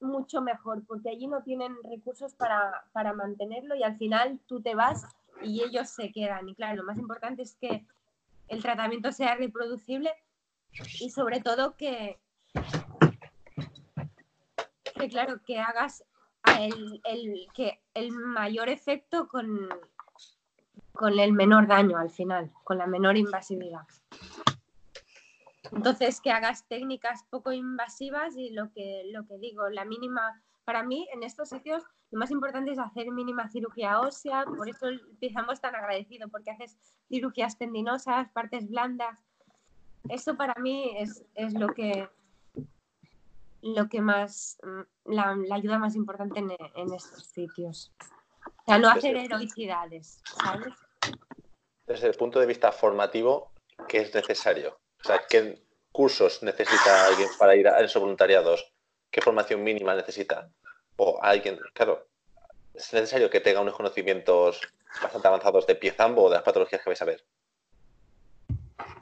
[0.00, 4.74] mucho mejor, porque allí no tienen recursos para, para, mantenerlo y al final tú te
[4.74, 5.06] vas
[5.42, 6.48] y ellos se quedan.
[6.48, 7.84] Y claro, lo más importante es que
[8.48, 10.12] el tratamiento sea reproducible
[11.00, 12.18] y sobre todo que,
[14.98, 16.04] que claro, que hagas
[16.58, 19.68] el, que el mayor efecto con,
[20.92, 23.86] con el menor daño al final, con la menor invasividad.
[25.72, 30.82] Entonces, que hagas técnicas poco invasivas y lo que, lo que digo, la mínima, para
[30.82, 35.60] mí en estos sitios lo más importante es hacer mínima cirugía ósea, por eso empezamos
[35.60, 36.78] tan agradecido, porque haces
[37.08, 39.26] cirugías tendinosas, partes blandas.
[40.08, 42.08] Eso para mí es, es lo que
[43.62, 47.92] lo que más, mm, la, ayuda más importante en, estos sitios.
[48.46, 50.74] O sea, no hacer heroicidades, ¿sabes?
[51.86, 53.52] Desde el punto de vista formativo,
[53.88, 54.78] ¿qué es necesario?
[55.02, 58.72] O sea, ¿qué cursos necesita alguien para ir a esos voluntariados?
[59.10, 60.50] ¿Qué formación mínima necesita?
[60.96, 62.06] O alguien, claro,
[62.74, 64.60] ¿es necesario que tenga unos conocimientos
[65.02, 67.24] bastante avanzados de piezambo o de las patologías que vais a ver?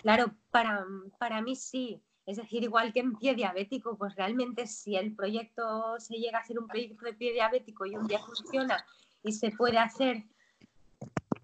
[0.02, 0.86] Claro, para,
[1.18, 2.00] para mí sí.
[2.26, 6.44] Es decir, igual que en pie diabético, pues realmente si el proyecto se llega a
[6.44, 8.84] ser un proyecto de pie diabético y un día funciona
[9.22, 10.24] y se puede hacer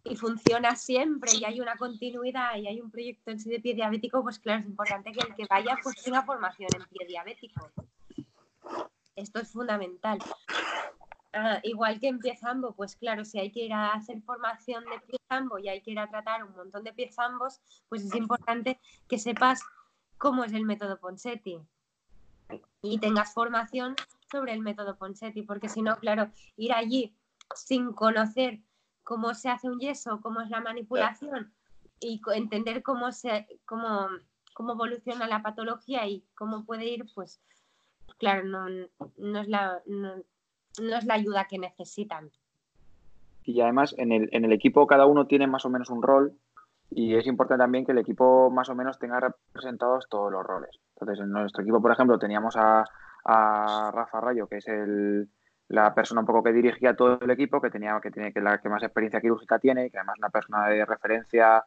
[0.05, 3.75] y funciona siempre y hay una continuidad y hay un proyecto en sí de pie
[3.75, 7.71] diabético, pues claro, es importante que el que vaya pues tenga formación en pie diabético.
[9.15, 10.19] Esto es fundamental.
[11.33, 14.85] Ah, igual que en pie zambo, pues claro, si hay que ir a hacer formación
[14.85, 18.05] de pie zambo y hay que ir a tratar un montón de pie zambos, pues
[18.05, 19.63] es importante que sepas
[20.23, 21.59] cómo es el método Ponsetti
[22.81, 23.97] y tengas formación
[24.31, 27.13] sobre el método Ponsetti, porque si no, claro, ir allí
[27.57, 28.61] sin conocer
[29.03, 31.53] cómo se hace un yeso, cómo es la manipulación
[31.99, 34.07] y entender cómo se cómo,
[34.55, 37.41] cómo evoluciona la patología y cómo puede ir, pues
[38.19, 38.69] claro, no,
[39.19, 42.31] no es la no es la ayuda que necesitan.
[43.43, 46.39] Y además en el, en el equipo cada uno tiene más o menos un rol
[46.95, 50.79] y es importante también que el equipo más o menos tenga representados todos los roles.
[50.95, 52.85] Entonces, en nuestro equipo, por ejemplo, teníamos a,
[53.25, 55.29] Rafa Rayo, que es el,
[55.69, 58.59] la persona un poco que dirigía todo el equipo, que tenía que tiene que la
[58.59, 61.65] que más experiencia quirúrgica tiene, que además es una persona de referencia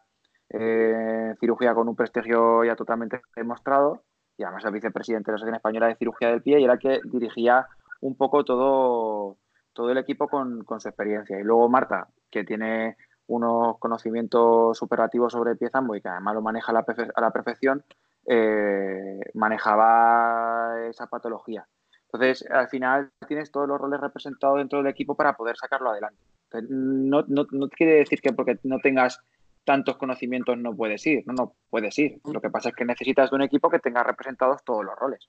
[0.50, 4.04] eh, cirugía con un prestigio ya totalmente demostrado,
[4.38, 6.80] y además el vicepresidente de la Asociación Española de Cirugía del Pie, y era el
[6.80, 7.68] que dirigía
[8.02, 9.38] un poco todo,
[9.74, 11.40] todo el equipo con, su experiencia.
[11.40, 12.98] Y luego Marta, que tiene
[13.28, 17.22] unos conocimientos superlativos sobre el pie zambo y que además lo maneja a la, a
[17.22, 17.84] la perfección,
[18.28, 21.68] eh, manejaba esa patología.
[22.06, 26.22] Entonces, al final tienes todos los roles representados dentro del equipo para poder sacarlo adelante.
[26.70, 29.20] No, no, no quiere decir que porque no tengas
[29.66, 32.22] tantos conocimientos no puedes ir, no, no puedes ir.
[32.24, 35.28] Lo que pasa es que necesitas de un equipo que tenga representados todos los roles.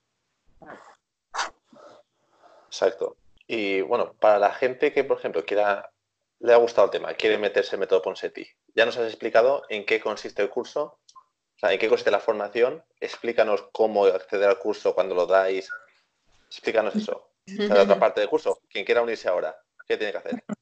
[2.66, 3.16] Exacto.
[3.48, 5.90] Y bueno, para la gente que, por ejemplo, quiera,
[6.40, 9.84] le ha gustado el tema, quiere meterse en método Ponseti, ya nos has explicado en
[9.86, 14.58] qué consiste el curso, o sea, en qué consiste la formación, explícanos cómo acceder al
[14.58, 15.70] curso cuando lo dais,
[16.48, 17.30] explícanos eso.
[17.46, 19.56] la otra parte del curso, quien quiera unirse ahora,
[19.86, 20.44] ¿qué tiene que hacer?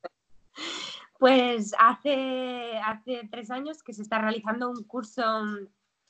[1.16, 5.22] Pues hace, hace tres años que se está realizando un curso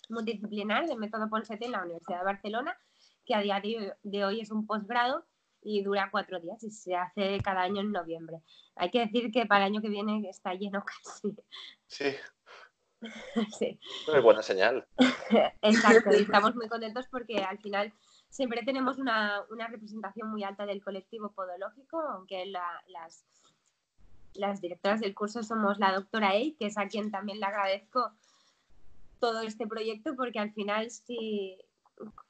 [0.08, 2.76] multidisciplinar de método Ponseti en la Universidad de Barcelona,
[3.24, 3.62] que a día
[4.02, 5.24] de hoy es un posgrado
[5.64, 8.40] y dura cuatro días y se hace cada año en noviembre.
[8.76, 11.34] Hay que decir que para el año que viene está lleno casi.
[11.86, 12.14] Sí.
[13.58, 13.80] sí.
[14.14, 14.86] Es buena señal.
[15.62, 17.92] Exacto, y estamos muy contentos porque al final
[18.28, 23.24] siempre tenemos una, representación muy alta del colectivo podológico, aunque las,
[24.34, 28.12] las directoras del curso somos la doctora Ey, que es a quien también le agradezco
[29.20, 31.56] todo este proyecto, porque al final sí,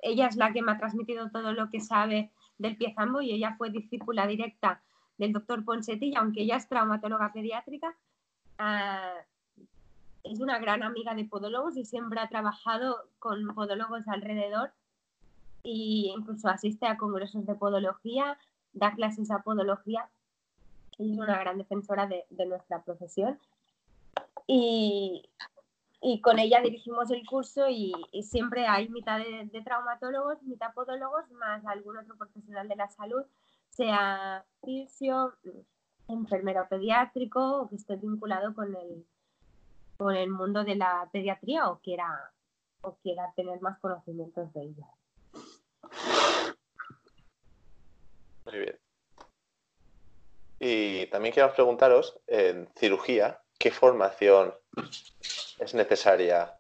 [0.01, 3.55] ella es la que me ha transmitido todo lo que sabe del Piezambo y ella
[3.57, 4.82] fue discípula directa
[5.18, 7.96] del doctor Ponsetti y aunque ella es traumatóloga pediátrica,
[8.59, 9.14] ah,
[10.22, 14.72] es una gran amiga de podólogos y siempre ha trabajado con podólogos alrededor
[15.62, 18.38] e incluso asiste a congresos de podología,
[18.72, 20.09] da clases a podología
[20.98, 23.38] es una gran defensora de, nuestra profesión.
[24.46, 25.28] Y,
[26.07, 31.64] y con ella dirigimos el curso y, siempre hay mitad de, traumatólogos, mitad podólogos, más
[31.64, 33.24] algún otro profesional de la salud,
[33.70, 35.32] sea fisio,
[36.07, 39.07] enfermero pediátrico o que esté vinculado con el,
[39.96, 42.34] con el mundo de la pediatría o quiera,
[42.82, 44.86] o quiera tener más conocimientos de ella.
[48.44, 48.78] Muy bien.
[50.61, 54.52] Y también quiero preguntaros, en cirugía, ¿qué formación
[55.64, 56.58] es necesaria?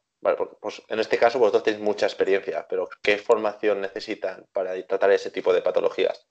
[0.60, 5.30] pues en este caso vosotros tenéis mucha experiencia, pero ¿qué formación necesitan para tratar ese
[5.30, 6.26] tipo de patologías?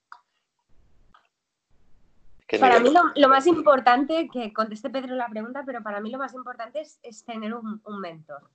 [2.60, 6.34] Para mí lo, más importante, que conteste Pedro la pregunta, pero para mí lo más
[6.34, 8.50] importante es, tener un, mentor.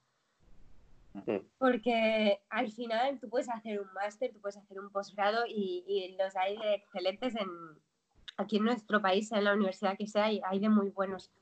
[1.14, 1.38] Mm.
[1.58, 6.36] Porque al final tú puedes hacer un máster, tú puedes hacer un posgrado y, los
[6.36, 7.48] hay de excelentes en,
[8.36, 11.32] aquí en nuestro país, en la universidad que sea, hay de muy buenos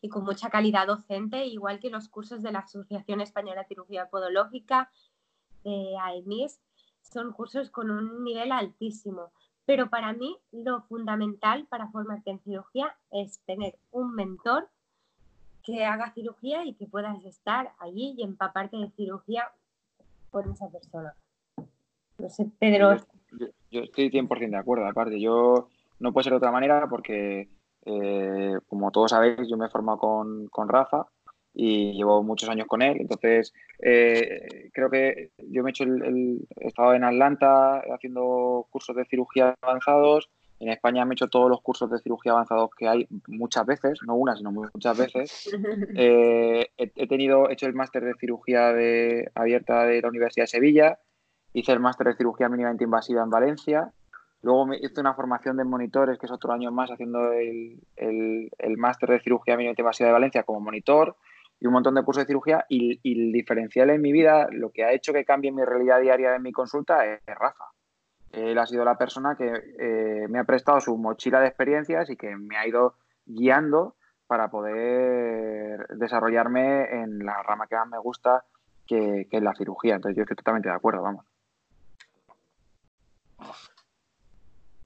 [0.00, 4.08] y con mucha calidad docente, igual que los cursos de la Asociación Española de Cirugía
[4.08, 4.90] Podológica,
[5.64, 6.60] de AEMIS,
[7.02, 9.30] son cursos con un nivel altísimo.
[9.66, 14.68] Pero para mí lo fundamental para formarte en cirugía es tener un mentor
[15.62, 19.50] que haga cirugía y que puedas estar allí y empaparte de cirugía
[20.30, 21.14] con esa persona.
[22.18, 22.96] No sé, Pedro.
[23.32, 27.48] Yo, yo estoy 100% de acuerdo, aparte, yo no puede ser de otra manera porque
[27.86, 31.06] eh, como todos sabéis, yo me he formado con, con, Rafa
[31.54, 32.98] y llevo muchos años con él.
[33.00, 38.94] Entonces, eh, creo que yo me he hecho el, he estado en Atlanta haciendo cursos
[38.96, 40.30] de cirugía avanzados.
[40.58, 43.98] En España me he hecho todos los cursos de cirugía avanzados que hay muchas veces,
[44.06, 45.50] no una, sino muchas veces.
[45.96, 50.48] Eh, he, tenido, he hecho el máster de cirugía de, abierta de la Universidad de
[50.48, 50.98] Sevilla,
[51.52, 53.92] hice el máster de cirugía mínimamente invasiva en Valencia
[54.42, 58.76] Luego me hice una formación de monitores, que es otro año más, haciendo el, el,
[58.78, 61.16] máster de cirugía mínimamente invasiva de Valencia como monitor
[61.58, 62.64] y un montón de cursos de cirugía.
[62.68, 66.34] Y, el diferencial en mi vida, lo que ha hecho que cambie mi realidad diaria
[66.34, 67.66] en mi consulta es, Rafa.
[68.32, 72.16] Él ha sido la persona que eh, me ha prestado su mochila de experiencias y
[72.16, 72.94] que me ha ido
[73.26, 78.44] guiando para poder desarrollarme en la rama que más me gusta,
[78.86, 79.96] que, es la cirugía.
[79.96, 81.26] Entonces yo estoy totalmente de acuerdo, vamos.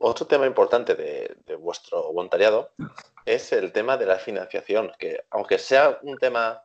[0.07, 2.73] Otro tema importante de, de, vuestro voluntariado
[3.25, 6.63] es el tema de la financiación, que aunque sea un tema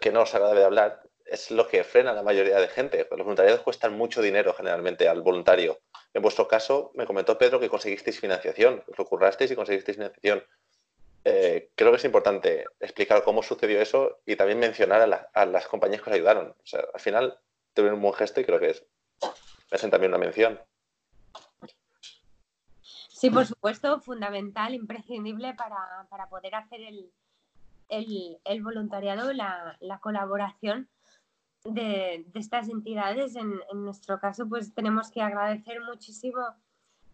[0.00, 3.06] que no os agrade de hablar, es lo que frena a la mayoría de gente.
[3.08, 5.78] Los voluntariados cuestan mucho dinero generalmente al voluntario.
[6.12, 10.42] En vuestro caso, me comentó Pedro que conseguisteis financiación, os lo currasteis y conseguisteis financiación.
[11.24, 16.02] Eh, creo que es importante explicar cómo sucedió eso y también mencionar a, las compañías
[16.02, 16.48] que os ayudaron.
[16.48, 17.38] O sea, al final
[17.74, 18.84] tuvieron un buen gesto y creo que es,
[19.70, 20.58] hacen también una mención.
[23.18, 27.10] Sí, por supuesto, fundamental, imprescindible para, para poder hacer el,
[27.88, 30.88] el, el voluntariado, la, la colaboración
[31.64, 33.34] de, de, estas entidades.
[33.34, 36.38] En, en, nuestro caso, pues tenemos que agradecer muchísimo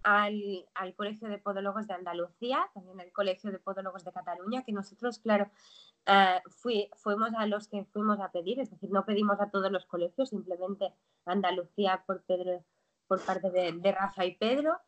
[0.03, 4.73] al, al, Colegio de Podólogos de Andalucía, también al Colegio de Podólogos de Cataluña, que
[4.73, 5.51] nosotros, claro,
[6.51, 9.87] fui, fuimos a los que fuimos a pedir, es decir, no pedimos a todos los
[9.87, 10.93] colegios, simplemente
[11.25, 12.63] Andalucía por, Pedro,
[13.09, 14.79] por parte de, de Rafa y Pedro,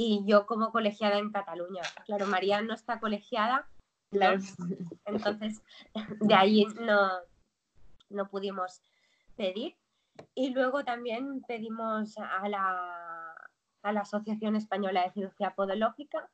[0.00, 1.82] y yo como colegiada en Cataluña.
[2.06, 3.66] Claro, María no está colegiada,
[4.12, 4.38] claro.
[5.06, 5.60] entonces
[6.20, 7.10] de ahí no,
[8.08, 8.80] no pudimos
[9.34, 9.76] pedir.
[10.36, 13.34] Y luego también pedimos a la,
[13.82, 16.30] a la Asociación Española de Cirugía Podológica,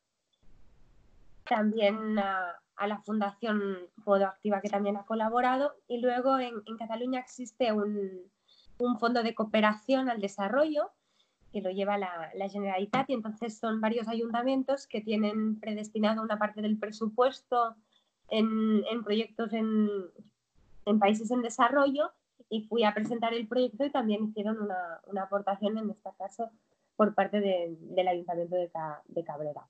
[1.49, 7.21] también a, a, la Fundación Podoactiva que también ha colaborado y luego en, en Cataluña
[7.21, 8.31] existe un,
[8.77, 10.91] un, fondo de cooperación al desarrollo
[11.55, 16.37] que lo lleva la, la, Generalitat y entonces son varios ayuntamientos que tienen predestinado una
[16.37, 17.77] parte del presupuesto
[18.29, 19.89] en, en proyectos en,
[20.85, 22.11] en países en desarrollo
[22.49, 26.51] y fui a presentar el proyecto y también hicieron una, una aportación, en este caso,
[26.97, 29.69] por parte de, del Ayuntamiento de, Ca, de, Cabrera.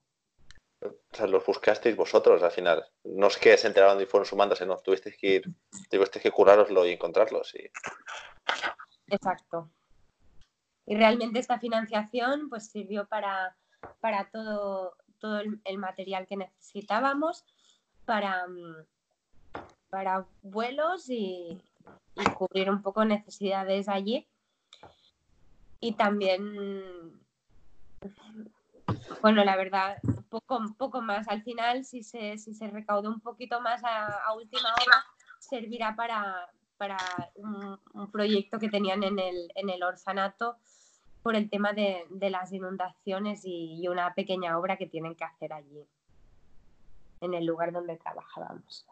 [0.81, 2.83] O sea, los buscasteis vosotros al final.
[3.03, 4.77] No es que se enteraron y fueron sumándose, no.
[4.77, 5.43] Tuvisteis que ir,
[5.91, 7.53] tuvisteis que curároslo y encontrarlos.
[7.53, 7.69] Y...
[9.07, 9.69] Exacto.
[10.85, 13.55] Y realmente esta financiación pues sirvió para,
[14.01, 17.43] para todo, todo el, el material que necesitábamos,
[18.05, 18.45] para,
[19.89, 21.61] para vuelos y,
[22.15, 24.27] y cubrir un poco necesidades allí.
[25.79, 27.19] Y también,
[29.21, 29.97] bueno, la verdad,
[30.29, 31.27] poco, poco más.
[31.27, 35.05] Al final, si se, si se recaudó un poquito más a, a última hora,
[35.39, 36.97] servirá para, para
[37.35, 40.57] un, un, proyecto que tenían en el, en el orfanato
[41.25, 45.83] por el tema de, las inundaciones y, una pequeña obra que tienen que hacer allí,
[47.19, 48.85] en el lugar donde trabajábamos.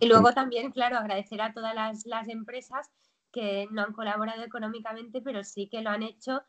[0.00, 2.90] Y luego también, claro, agradecer a todas las, las empresas
[3.30, 6.42] que no han colaborado económicamente, pero sí que lo han hecho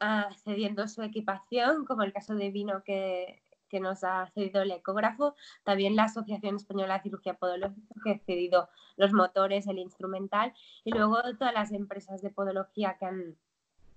[0.00, 3.41] uh, cediendo su equipación, como el caso de Vino que,
[3.72, 8.18] que, nos ha cedido el ecógrafo, también la Asociación Española de Cirugía Podológica que ha
[8.18, 10.52] cedido los motores, el instrumental,
[10.84, 13.36] y luego todas las empresas de podología que han,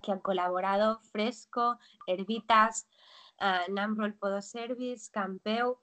[0.02, 2.88] que han colaborado, Fresco, Herbitas,
[3.40, 5.78] uh, Namrol Podoservice, Campeu,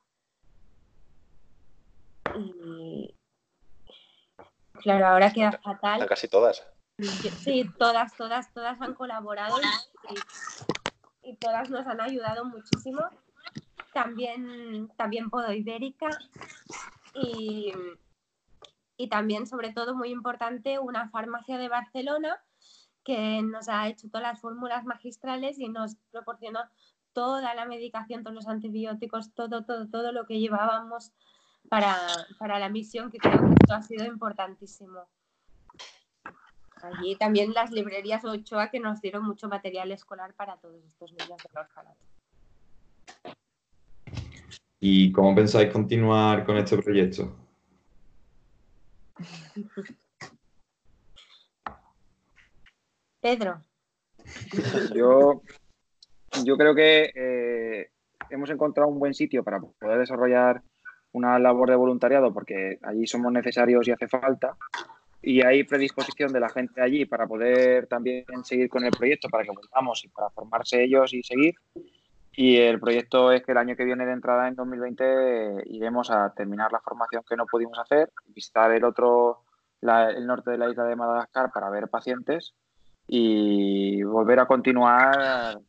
[2.36, 3.16] y
[4.82, 6.06] claro, ahora queda fatal.
[6.08, 6.66] Casi todas.
[6.98, 9.58] Sí, todas, todas, todas han colaborado
[10.10, 13.02] y, y todas nos han ayudado muchísimo.
[13.94, 16.10] También, también Podo Ibérica
[17.14, 17.72] y,
[18.98, 22.42] y también, sobre todo, muy importante, una farmacia de Barcelona
[23.04, 26.62] que nos ha hecho todas las fórmulas magistrales y nos proporcionó
[27.12, 31.12] toda la medicación, todos los antibióticos, todo, todo, todo lo que llevábamos
[31.70, 31.96] para,
[32.40, 35.08] para la misión, que creo que esto ha sido importantísimo.
[36.82, 41.38] Allí también las librerías Ochoa que nos dieron mucho material escolar para todos estos niños
[41.42, 42.04] del orfanato.
[44.86, 47.34] ¿Y cómo pensáis continuar con este proyecto?
[53.22, 53.62] Pedro.
[54.94, 55.42] Yo,
[56.44, 57.92] yo creo que eh,
[58.30, 60.62] hemos encontrado un buen sitio para poder desarrollar
[61.14, 64.58] una labor de voluntariado porque allí somos necesarios y hace falta.
[65.22, 69.46] Y hay predisposición de la gente allí para poder también seguir con el proyecto, para
[69.46, 71.56] que volvamos y para formarse ellos y seguir.
[72.36, 76.34] Y el proyecto es que el año que viene de entrada, en 2020, iremos a
[76.34, 79.44] terminar la formación que no pudimos hacer, visitar el otro,
[79.82, 82.56] la, el norte de la isla de Madagascar para ver pacientes
[83.08, 85.60] y volver a continuar,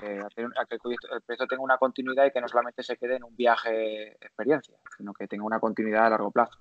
[0.00, 0.26] eh, a,
[0.60, 3.34] a, que el proyecto tenga una continuidad y que no solamente se quede en un
[3.34, 6.56] viaje experiencia, sino que tenga una continuidad a largo plazo.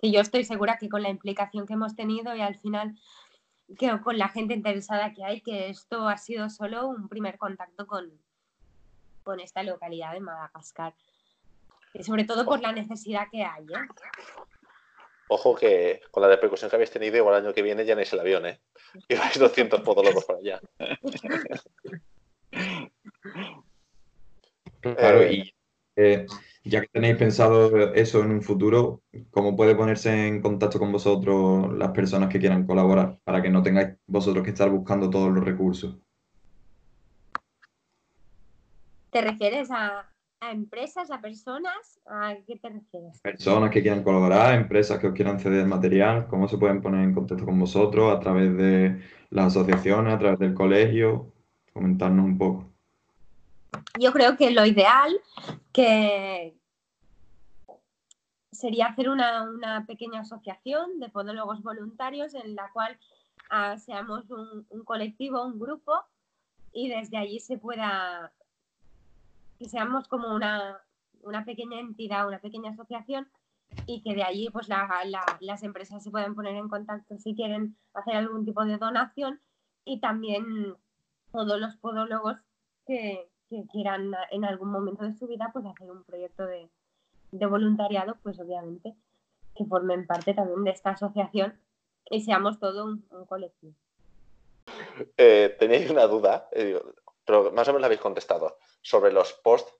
[0.00, 2.96] Y yo estoy segura que con la implicación que hemos tenido y al final
[3.76, 7.86] que con la gente interesada que hay, que esto ha sido solo un primer contacto
[7.86, 8.10] con,
[9.22, 10.94] con esta localidad de Madagascar.
[11.92, 13.64] Y sobre todo por la necesidad que hay.
[13.64, 13.88] ¿eh?
[15.28, 18.00] Ojo que con la repercusión que habéis tenido, igual el año que viene ya no
[18.00, 18.60] es el avión, ¿eh?
[19.08, 20.60] Y vais 200 podólogos para allá.
[24.80, 25.54] Claro, Eh, y
[25.96, 26.26] eh,
[26.68, 31.72] ya que tenéis pensado eso en un futuro, ¿cómo puede ponerse en contacto con vosotros
[31.76, 35.44] las personas que quieran colaborar para que no tengáis vosotros que estar buscando todos los
[35.44, 35.96] recursos?
[39.10, 42.00] ¿Te refieres a, a empresas, a personas?
[42.06, 43.18] ¿A qué te refieres?
[43.22, 47.14] Personas que quieran colaborar, empresas que os quieran ceder material, ¿cómo se pueden poner en
[47.14, 49.00] contacto con vosotros a través de
[49.30, 51.32] las asociaciones, a través del colegio?
[51.72, 52.68] Comentarnos un poco.
[53.98, 55.18] Yo creo que lo ideal
[55.72, 56.57] que
[58.58, 62.98] sería hacer una, una pequeña asociación de podólogos voluntarios en la cual
[63.50, 65.92] ah, seamos un, colectivo, un grupo
[66.72, 68.32] y desde allí se pueda,
[69.58, 70.78] que seamos como una,
[71.22, 73.28] una pequeña entidad, una pequeña asociación
[73.86, 74.88] y que de allí pues la-
[75.40, 79.40] las empresas se puedan poner en contacto si quieren hacer algún tipo de donación
[79.84, 80.74] y también
[81.30, 82.36] todos los podólogos
[82.86, 86.68] que, que quieran en algún momento de su vida pues hacer un proyecto de,
[87.30, 88.94] de voluntariado, pues obviamente
[89.54, 91.60] que formen parte también de esta asociación
[92.08, 93.74] y seamos todo un, un colectivo.
[95.16, 96.92] Eh, teníais una duda, eh, digo,
[97.24, 99.72] pero más o menos la habéis contestado, sobre los posts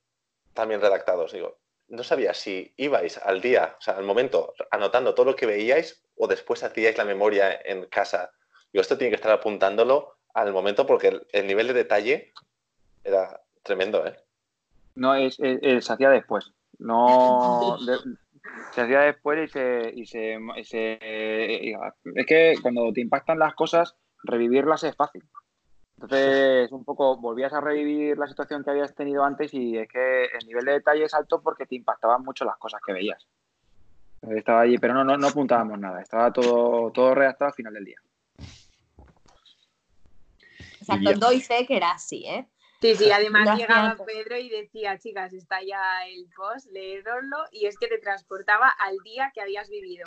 [0.52, 1.32] también redactados.
[1.32, 5.46] Digo, no sabía si ibais al día, o sea, al momento, anotando todo lo que
[5.46, 8.32] veíais o después hacíais la memoria en casa.
[8.72, 12.32] Digo, esto tiene que estar apuntándolo al momento porque el, el nivel de detalle
[13.04, 14.16] era tremendo, ¿eh?
[14.96, 16.52] No, es, es- es- se hacía después.
[16.78, 17.76] No.
[17.86, 17.98] de-
[18.72, 19.92] se hacía después y se.
[19.94, 20.98] Y se, y se-
[21.62, 21.74] y-
[22.14, 25.22] es que cuando te impactan las cosas, revivirlas es fácil.
[26.00, 30.26] Entonces, un poco volvías a revivir la situación que habías tenido antes y es que
[30.26, 33.26] el nivel de detalle es alto porque te impactaban mucho las cosas que veías.
[34.22, 36.00] Estaba allí, pero no, no, no apuntábamos nada.
[36.00, 38.00] Estaba todo, todo redactado al final del día.
[40.80, 42.48] Exacto, doy fe que era así, ¿eh?
[42.80, 43.68] Sí, sí, además Gracias.
[43.68, 48.68] llegaba Pedro y decía, chicas, está ya el post, leedoslo, y es que te transportaba
[48.68, 50.04] al día que habías vivido.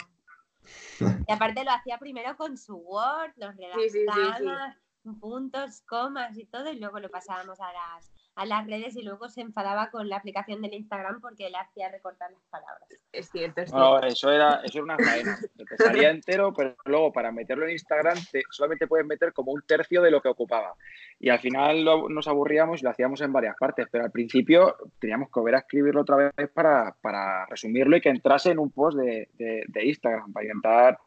[1.26, 4.12] Y aparte lo hacía primero con su Word, los Sí, sí, sí, sí.
[4.12, 4.76] redactaba,
[5.20, 9.28] puntos, comas y todo, y luego lo pasábamos a las, a las redes y luego
[9.28, 12.88] se enfadaba con la aplicación del Instagram porque le hacía recortar las palabras.
[13.12, 14.06] Es cierto, es No, cierto.
[14.06, 15.38] eso era, eso era una faena.
[15.56, 19.52] que Te salía entero, pero luego para meterlo en Instagram te- solamente puedes meter como
[19.52, 20.74] un tercio de lo que ocupaba.
[21.18, 24.76] Y al final lo- nos aburríamos y lo hacíamos en varias partes, pero al principio
[24.98, 28.70] teníamos que volver a escribirlo otra vez para, para resumirlo y que entrase en un
[28.70, 30.98] post de, de- de Instagram, para intentar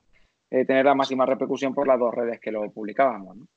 [0.51, 3.35] eh, tener la máxima repercusión por las dos redes que lo publicábamos.
[3.35, 3.47] ¿no?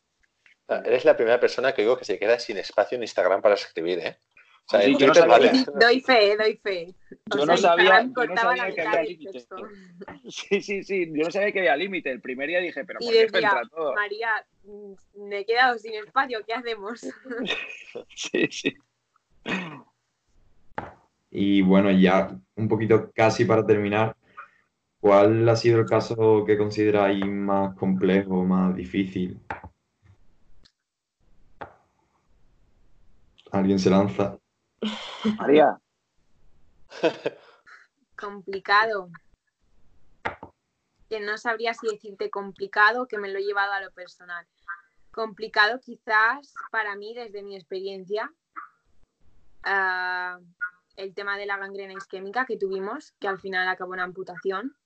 [0.68, 3.98] Eres la primera persona que digo que se queda sin espacio en Instagram para escribir,
[4.00, 4.18] ¿eh?
[4.66, 5.50] O sea, Sí, en yo no Twitter sabía.
[5.52, 5.64] vale.
[5.80, 6.94] Doy fe, doy fe.
[7.32, 9.56] O Yo sea, no sabía, yo no sabía que había texto.
[10.28, 11.10] Sí, sí, sí.
[11.14, 12.10] Yo no sabía que había límite.
[12.10, 13.94] El primer día dije, pero Y ¿por qué decía, entra todo?
[13.94, 14.92] María, mm,
[15.28, 17.00] me he quedado sin espacio, ¿qué hacemos?
[18.14, 18.76] Sí, sí.
[21.30, 24.16] Y bueno, ya un poquito casi para terminar,
[25.00, 29.38] ¿cuál ha sido el caso que consideráis más complejo, más difícil?
[33.50, 34.38] ¿Alguien se lanza?
[35.38, 35.78] María,
[38.16, 39.10] complicado.
[41.08, 44.46] Que no sabría si decirte complicado, que me lo he llevado a lo personal.
[45.10, 48.30] Complicado quizás para mí, desde mi experiencia,
[49.64, 50.38] ah,
[50.96, 54.76] el tema de la gangrena isquémica que tuvimos, que al final acabó en amputación.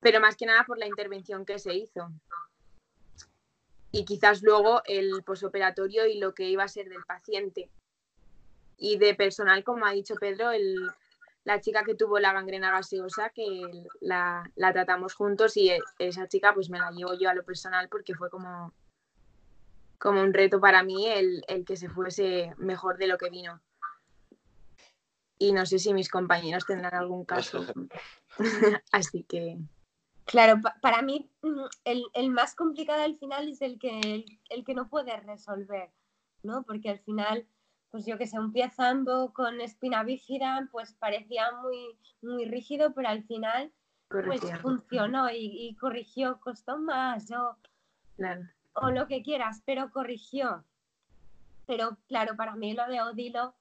[0.00, 2.08] Pero más que nada por la intervención que se hizo.
[3.90, 7.70] Y quizás luego el posoperatorio y lo que iba a ser del paciente.
[8.76, 10.76] Y de personal, como ha dicho Pedro, el,
[11.44, 13.62] la chica que tuvo la gangrena gaseosa, que
[14.00, 17.44] la, la tratamos juntos y e- esa chica pues me la llevo yo a lo
[17.44, 18.74] personal porque fue como,
[19.98, 23.60] como un reto para mí el, el que se fuese mejor de lo que vino.
[25.38, 27.64] Y no sé si mis compañeros tendrán algún caso.
[28.92, 29.56] Así que
[30.28, 34.40] Claro, pa- para mí mm, el, el más complicado al final es el que, el,
[34.50, 35.90] el que no puedes resolver,
[36.42, 36.62] ¿no?
[36.64, 37.46] Porque al final,
[37.90, 42.92] pues yo que sé, un pie zambo con espina bífida, pues parecía muy, muy rígido,
[42.94, 43.72] pero al final
[44.08, 47.56] pues funcionó y, y corrigió, costó más o,
[48.16, 48.42] Claro.
[48.74, 50.64] o lo que quieras, pero corrigió.
[51.66, 53.54] Pero claro, para mí lo de Odilo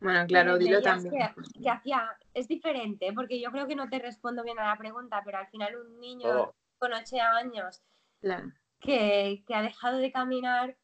[0.00, 1.12] Bueno, claro, dilo también.
[1.12, 4.76] Que, que hacía, es diferente, porque yo creo que no te respondo bien a la
[4.76, 6.54] pregunta, pero al final un niño No.
[6.78, 7.82] con 8 años
[8.80, 10.76] que, ha dejado de caminar.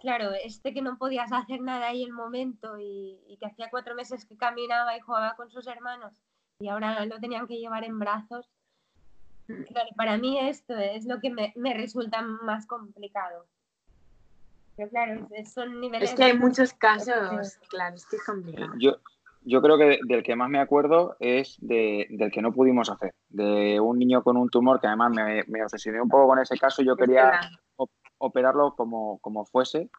[0.00, 4.24] Claro, este que no podías hacer nada ahí el momento y, que hacía cuatro meses
[4.24, 6.12] que caminaba y jugaba con sus hermanos
[6.60, 8.48] y ahora lo tenían que llevar en brazos.
[9.48, 9.62] Mm.
[9.64, 13.46] Claro, para mí esto es lo que me, me resulta más complicado.
[14.76, 16.10] Pero claro, son niveles...
[16.10, 18.72] Es que hay muchos casos, claro, es que es complicado.
[18.78, 18.96] Yo,
[19.42, 23.78] yo creo que del que más me acuerdo es del que no pudimos hacer, de
[23.78, 26.82] un niño con un tumor que además me, me obsesioné un poco con ese caso.
[26.82, 27.40] Yo quería
[28.18, 29.90] operarlo como, como fuese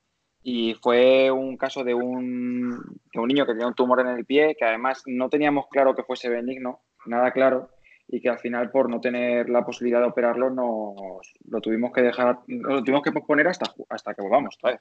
[0.42, 2.70] y fue un caso de un,
[3.14, 5.96] de un niño que tenía un tumor en el pie que además no teníamos claro
[5.96, 7.70] que fuese benigno, nada claro,
[8.08, 12.02] y que al final por no tener la posibilidad de operarlo nos lo tuvimos que
[12.02, 14.58] dejar, lo tuvimos que posponer hasta, hasta que volvamos.
[14.62, 14.80] ¿sabes?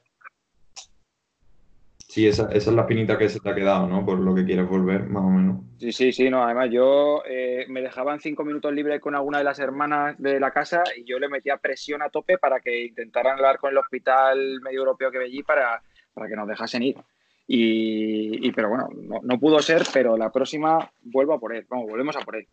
[2.15, 4.05] Sí, esa, es la pinita que se te ha quedado, ¿no?
[4.05, 5.61] Por lo que quieres volver, más o menos.
[5.79, 9.43] Sí, sí, sí, no, además yo eh, me dejaban cinco minutos libres con alguna de
[9.43, 13.35] las hermanas de la casa y yo le metía presión a tope para que intentaran
[13.35, 15.81] hablar con el hospital medio europeo que ve allí para,
[16.13, 16.95] para que nos dejasen ir.
[17.47, 18.89] Y, pero bueno,
[19.21, 21.65] no, pudo ser, pero la próxima vuelvo a por él.
[21.69, 22.47] Vamos, volvemos a por él.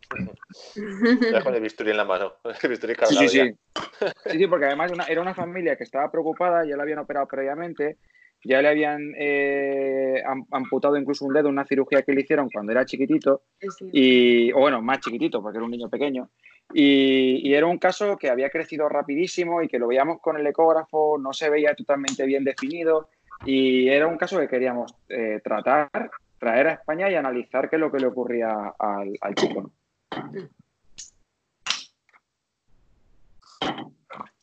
[1.31, 3.55] Ya con el bisturí en la mano, el bisturí sí, sí, sí.
[4.25, 7.97] sí, sí, porque además era una familia que estaba preocupada, ya la habían operado previamente,
[8.43, 10.21] ya le habían eh,
[10.51, 13.43] amputado incluso un dedo en una cirugía que le hicieron cuando era chiquitito,
[13.91, 16.29] y, o bueno, más chiquitito, porque era un niño pequeño.
[16.71, 20.47] Y, y, era un caso que había crecido rapidísimo y que lo veíamos con el
[20.47, 23.09] ecógrafo, no se veía totalmente bien definido.
[23.45, 25.89] Y era un caso que queríamos eh, tratar,
[26.39, 29.71] traer a España y analizar qué es lo que le ocurría al, chico.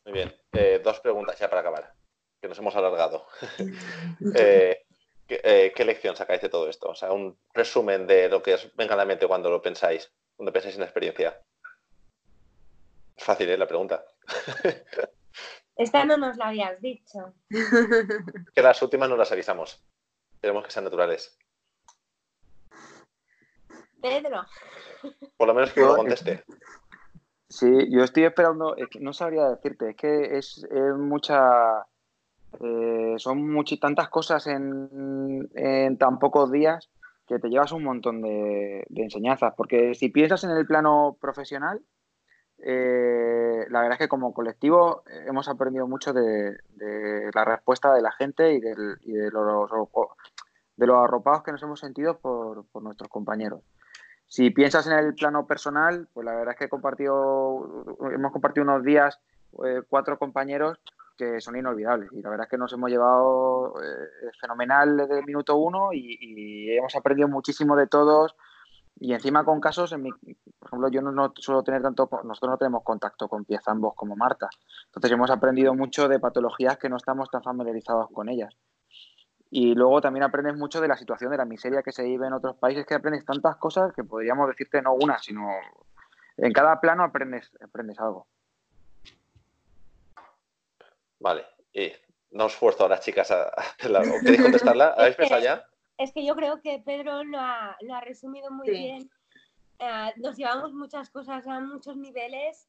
[0.04, 0.34] Muy bien.
[0.52, 1.92] Eh, dos preguntas ya para acabar,
[2.40, 3.26] que nos hemos alargado.
[5.44, 6.88] Eh, ¿qué, lección sacáis de todo esto?
[6.88, 10.12] O sea, un resumen de lo que os venga a la mente cuando lo pensáis,
[10.34, 11.40] cuando pensáis en la experiencia.
[13.16, 13.56] Es fácil, ¿eh?
[13.56, 14.04] La pregunta.
[15.80, 17.32] Esta no nos la habías dicho.
[18.54, 19.82] Que las últimas no las avisamos.
[20.38, 21.38] Queremos que sean naturales.
[24.02, 24.44] Pedro.
[25.38, 26.44] Por lo menos que uno conteste.
[27.48, 30.66] Sí, yo estoy esperando, no sabría decirte, es que es,
[30.98, 31.86] mucha.
[32.60, 35.48] Eh, son muchas tantas cosas en,
[35.98, 36.90] tan pocos días
[37.26, 39.54] que te llevas un montón de enseñanzas.
[39.56, 41.80] Porque si piensas en el plano profesional,
[42.62, 46.58] eh, la verdad es que como colectivo eh, hemos aprendido mucho de,
[47.34, 49.70] la respuesta de la gente y, de, los,
[50.76, 53.62] de los arropados que nos hemos sentido por, nuestros compañeros.
[54.26, 58.64] Si piensas en el plano personal, pues la verdad es que he compartido, hemos compartido
[58.64, 59.18] unos días
[59.64, 60.78] eh, cuatro compañeros
[61.16, 63.74] que son inolvidables y la verdad es que nos hemos llevado
[64.40, 68.34] fenomenal desde el minuto uno y, y hemos aprendido muchísimo de todos,
[69.02, 72.58] y encima con casos, en mi, por ejemplo, yo no, suelo tener tanto, nosotros no
[72.58, 74.50] tenemos contacto con piezambos como Marta.
[74.84, 78.54] Entonces hemos aprendido mucho de patologías que no estamos tan familiarizados con ellas.
[79.50, 82.34] Y luego también aprendes mucho de la situación de la miseria que se vive en
[82.34, 85.48] otros países, que aprendes tantas cosas que podríamos decirte no una, sino
[86.36, 88.26] en cada plano aprendes, aprendes algo.
[91.20, 91.90] Vale, y
[92.32, 94.94] no os fuerzo a las chicas a, ¿Queréis contestarla?
[94.98, 95.69] ¿Habéis pensado ya?
[96.00, 99.10] Es que yo creo que Pedro lo ha, resumido muy bien.
[99.78, 102.66] Eh, nos llevamos muchas cosas a muchos niveles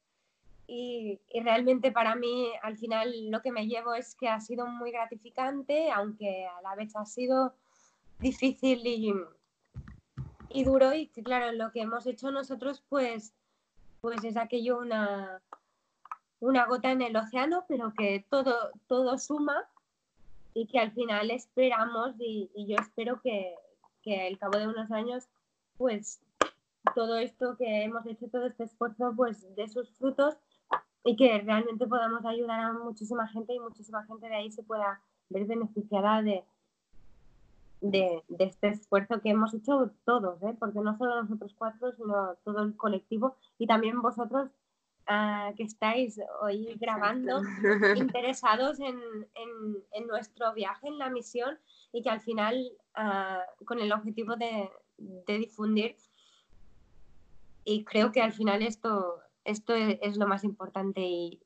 [0.66, 4.92] y, realmente para mí al final lo que me llevo es que ha sido muy
[4.92, 7.54] gratificante, aunque a la vez ha sido
[8.18, 9.14] difícil y,
[10.50, 10.92] y duro.
[10.92, 13.32] Y que claro, lo que hemos hecho nosotros pues,
[14.02, 15.40] pues es aquello una,
[16.40, 19.66] una gota en el océano, pero que todo, todo suma
[20.54, 23.54] y que al final esperamos y, yo espero que,
[24.02, 25.28] que, al cabo de unos años
[25.76, 26.20] pues
[26.94, 30.36] todo esto que hemos hecho, todo este esfuerzo pues de sus frutos
[31.04, 35.00] y que realmente podamos ayudar a muchísima gente y muchísima gente de ahí se pueda
[35.28, 36.44] ver beneficiada de,
[37.80, 40.54] de, de este esfuerzo que hemos hecho todos, ¿eh?
[40.58, 44.50] porque no solo nosotros cuatro, sino todo el colectivo y también vosotros
[45.56, 47.42] que estáis hoy grabando,
[47.96, 48.98] interesados en,
[49.92, 51.58] en, nuestro viaje, en la misión
[51.92, 55.96] y que al final, ah, con el objetivo de, de, difundir,
[57.64, 61.40] y creo que al final esto, esto es, lo más importante y,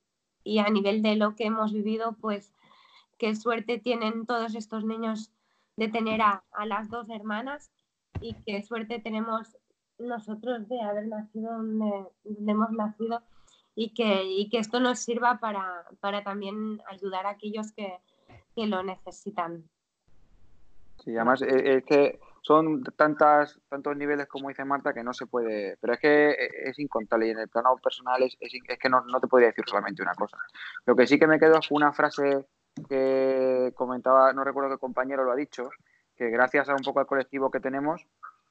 [0.44, 2.54] y, a nivel de lo que hemos vivido, pues
[3.18, 5.30] qué suerte tienen todos estos niños
[5.76, 7.70] de tener a, a las dos hermanas
[8.20, 9.56] y qué suerte tenemos
[9.98, 13.22] nosotros de haber nacido donde, donde hemos nacido
[13.76, 15.84] y que, que esto nos sirva para,
[16.24, 18.00] también ayudar a aquellos que,
[18.56, 19.68] lo necesitan.
[21.04, 25.26] Sí, además eh, es que son tantas, tantos niveles como dice Marta que no se
[25.26, 29.02] puede, pero es que es incontable y en el plano personal es, es, que no,
[29.02, 30.38] no, te podría decir solamente una cosa.
[30.86, 32.46] Lo que sí que me quedo es una frase
[32.88, 35.68] que comentaba, no recuerdo qué compañero lo ha dicho,
[36.16, 38.06] que gracias a un poco al colectivo que tenemos,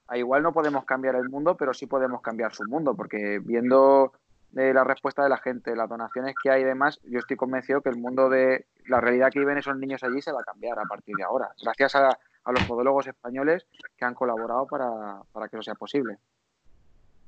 [0.08, 4.14] a igual no podemos cambiar el mundo, pero sí podemos cambiar su mundo, porque viendo
[4.56, 7.82] eh, la respuesta de la gente, las donaciones que hay y demás, yo estoy convencido
[7.82, 10.80] que el mundo de la realidad que viven esos niños allí se va a cambiar
[10.80, 13.66] a partir de ahora, gracias a a los podólogos españoles
[13.98, 16.18] que han colaborado para, que eso sea posible.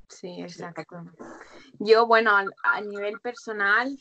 [0.07, 1.03] Sí, exacto.
[1.79, 2.31] Yo, bueno,
[2.63, 3.99] a, nivel personal,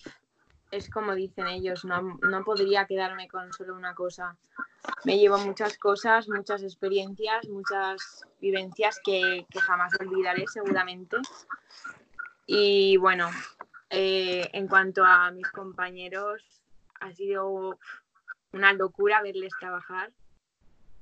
[0.70, 4.36] es como dicen ellos, no, podría quedarme con solo una cosa.
[5.04, 11.16] Me llevo muchas cosas, muchas experiencias, muchas vivencias que, jamás olvidaré seguramente.
[12.46, 13.30] Y bueno,
[13.90, 16.62] eh, en cuanto a mis compañeros,
[17.00, 17.78] ha sido
[18.52, 20.12] una locura verles trabajar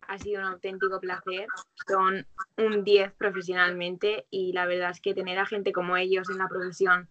[0.08, 1.46] ha sido un auténtico placer.
[1.86, 2.26] Son
[2.56, 6.48] un 10 profesionalmente y la verdad es que tener a gente como ellos en la
[6.48, 7.08] profesión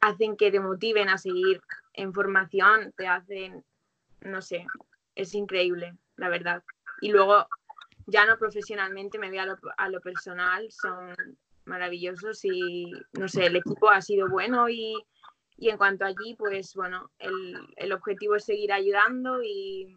[0.00, 1.60] hacen que te motiven a seguir
[1.94, 3.64] en formación, te hacen,
[4.20, 4.66] no sé,
[5.14, 6.62] es increíble, la verdad.
[7.00, 7.46] Y luego,
[8.06, 11.14] ya no profesionalmente, me voy a lo, a lo personal, son
[11.66, 14.96] maravillosos y, no sé, el equipo ha sido bueno y,
[15.56, 19.96] y en cuanto allí, pues bueno, el, el objetivo es seguir ayudando y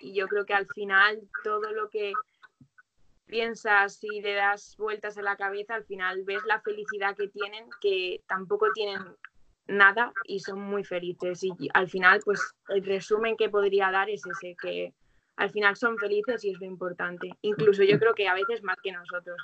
[0.00, 2.12] y yo creo que al final todo lo que
[3.26, 7.68] piensas y le das vueltas a la cabeza, al final ves la felicidad que tienen,
[7.80, 9.00] que tampoco tienen
[9.66, 11.44] nada y son muy felices.
[11.44, 14.92] Y al final, pues el resumen que podría dar es ese, que
[15.36, 17.30] al final son felices y es lo importante.
[17.42, 19.36] Incluso yo creo que a veces más que nosotros.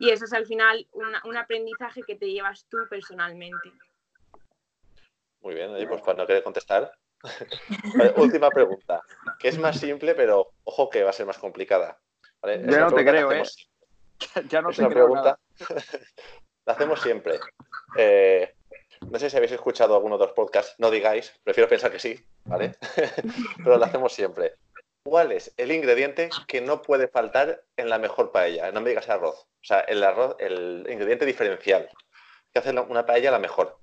[0.00, 3.72] Y eso es al final un aprendizaje que te llevas tú personalmente.
[5.40, 6.92] Muy bien, pues para no querer contestar,
[8.16, 9.02] última pregunta,
[9.38, 11.98] que es más simple, pero ojo que va a ser más complicada.
[12.42, 13.42] Ya no te creo, ¿eh?
[14.48, 15.38] Ya no te creo pregunta.
[16.66, 17.40] la hacemos siempre.
[17.96, 18.54] Eh,
[19.10, 22.24] no sé si habéis escuchado alguno de los podcasts, no digáis, prefiero pensar que sí,
[22.44, 22.76] ¿vale?
[23.56, 24.54] pero la hacemos siempre.
[25.04, 28.70] ¿Cuál es el ingrediente que no puede faltar en la mejor paella?
[28.72, 29.46] No me digas arroz.
[29.60, 31.88] O sea, el arroz, el ingrediente diferencial
[32.52, 33.78] que hace una paella la mejor.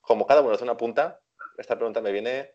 [0.00, 1.20] Como cada uno hace una punta,
[1.56, 2.52] esta pregunta me viene.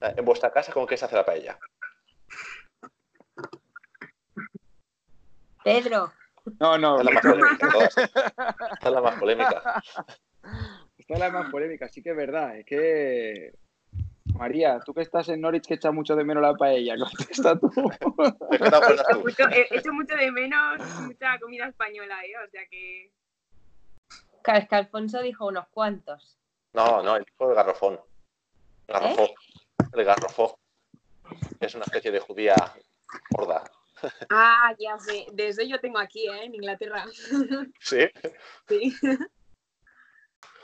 [0.00, 1.58] En vuestra casa, ¿cómo que se hace la paella?
[5.64, 6.12] Pedro.
[6.60, 7.00] No, no.
[7.00, 7.92] Esta es la más polémica.
[8.72, 9.82] Esta es la más polémica.
[10.96, 12.56] Esta es la más polémica, sí que es verdad.
[12.56, 13.52] Es que.
[14.38, 17.70] María, tú que estás en Norwich que echas mucho de menos la paella, contesta tú.
[19.50, 22.32] He hecho mucho de menos mucha comida española, ¿eh?
[22.46, 23.12] O sea que.
[24.42, 26.38] Claro, que Alfonso dijo unos cuantos.
[26.72, 28.00] No, no, el tipo de garrofón.
[28.86, 29.24] Garrofó.
[29.24, 29.34] ¿Eh?
[29.92, 30.58] El garrofó.
[31.60, 32.54] Es una especie de judía
[33.30, 33.64] gorda.
[34.30, 35.26] Ah, ya sé.
[35.32, 36.44] De eso yo tengo aquí, ¿eh?
[36.44, 37.04] En Inglaterra.
[37.80, 38.08] ¿Sí?
[38.68, 38.94] Sí.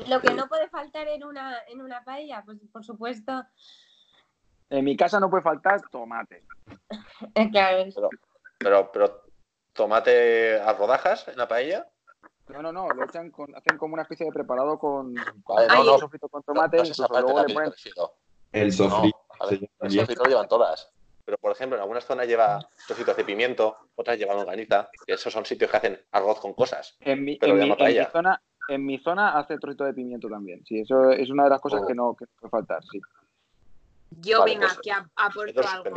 [0.09, 3.45] Lo que no puede faltar en una, en una paella, pues por supuesto.
[4.71, 6.45] En mi casa no puede faltar tomate.
[7.53, 7.85] claro.
[7.95, 8.11] Pero,
[8.59, 9.23] pero, pero,
[9.73, 11.87] tomate a rodajas en la paella.
[12.49, 16.29] No, no, no, lo echan con, hacen como una especie de preparado con, no, sofrito
[16.29, 17.73] con tomate, no, luego le ponen...
[18.53, 19.19] El sofrito.
[19.81, 20.93] el sofrito lo llevan todas.
[21.25, 25.33] Pero, por ejemplo, en algunas zonas lleva trocitos de pimiento, otras llevan longaniza, que esos
[25.33, 26.97] son sitios que hacen arroz con cosas.
[27.01, 30.65] En mi, en mi, zona, en mi zona hace trocito de pimiento también.
[30.65, 31.87] Sí, eso es una de las cosas oh.
[31.87, 33.01] que, no, que puede faltar, sí.
[34.11, 35.97] Yo, venga, pues, que aporto algo.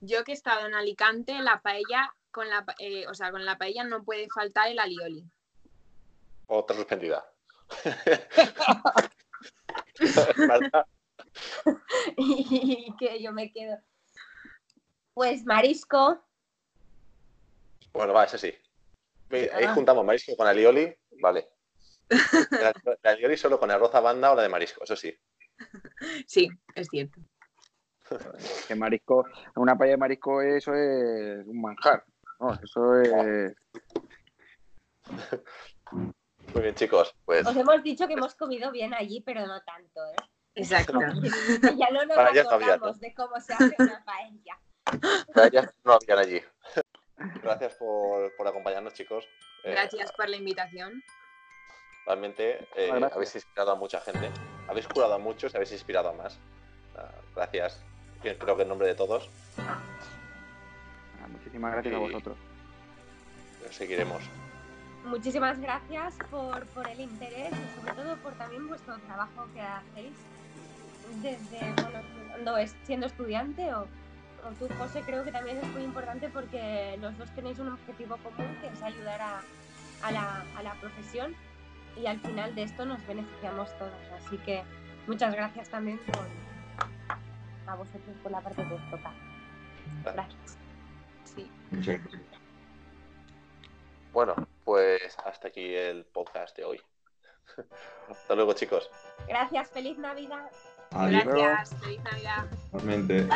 [0.00, 3.58] Yo que he estado en Alicante, la paella, con la, eh, o sea, con la
[3.58, 5.24] paella no puede faltar el alioli.
[6.46, 7.24] Otra suspendida.
[12.16, 13.78] y que yo me quedo.
[15.14, 16.22] Pues marisco.
[17.92, 18.54] Bueno, va, ese sí.
[19.30, 19.74] Ahí ah.
[19.74, 21.48] juntamos marisco con alioli, vale.
[22.50, 22.72] La,
[23.10, 25.14] alioli solo con arroz a banda o la de marisco, eso sí.
[26.26, 27.20] Sí, es cierto.
[28.66, 29.26] Que marisco,
[29.56, 32.04] una paella de marisco eso es un manjar.
[32.62, 33.54] eso es.
[36.54, 37.14] Muy bien, chicos.
[37.24, 37.46] Pues...
[37.46, 40.16] Os hemos dicho que hemos comido bien allí, pero no tanto, ¿eh?
[40.54, 40.98] Exacto.
[41.76, 44.58] ya no nos acordamos de cómo se hace una paella.
[45.34, 46.42] Paellas no habían allí.
[47.42, 49.24] Gracias por, por acompañarnos, chicos.
[49.64, 51.02] Eh, Gracias por la invitación.
[52.08, 54.30] Realmente eh, habéis inspirado a mucha gente.
[54.66, 56.38] Habéis curado a muchos y habéis inspirado a más.
[56.96, 57.82] Ah, gracias.
[58.22, 59.28] Creo que en nombre de todos.
[59.58, 59.78] Ah,
[61.30, 62.36] muchísimas gracias a vosotros.
[63.70, 64.22] Seguiremos
[65.04, 70.12] muchísimas gracias por, por, el interés y sobre todo por también vuestro trabajo que hacéis
[71.22, 73.86] desde, bueno, siendo estudiante o,
[74.42, 78.18] con tú, José, creo que también es muy importante porque los dos tenéis un objetivo
[78.18, 79.40] común que es ayudar a,
[80.02, 81.34] a, la, a la profesión
[82.00, 83.92] y al final de esto nos beneficiamos todos.
[84.16, 84.62] Así que
[85.06, 86.26] muchas gracias también por,
[87.66, 89.12] a vosotros por la parte que os toca.
[90.04, 90.58] Gracias.
[91.24, 91.50] Sí.
[91.70, 92.22] Muchas gracias.
[94.12, 94.34] Bueno,
[94.64, 96.80] pues hasta aquí el podcast de hoy.
[98.10, 98.90] Hasta luego, chicos.
[99.26, 100.50] Gracias, feliz Navidad.
[100.90, 101.24] Adiós.
[101.24, 101.80] Gracias.
[101.80, 102.46] Feliz Navidad.
[102.72, 103.28] Gracias.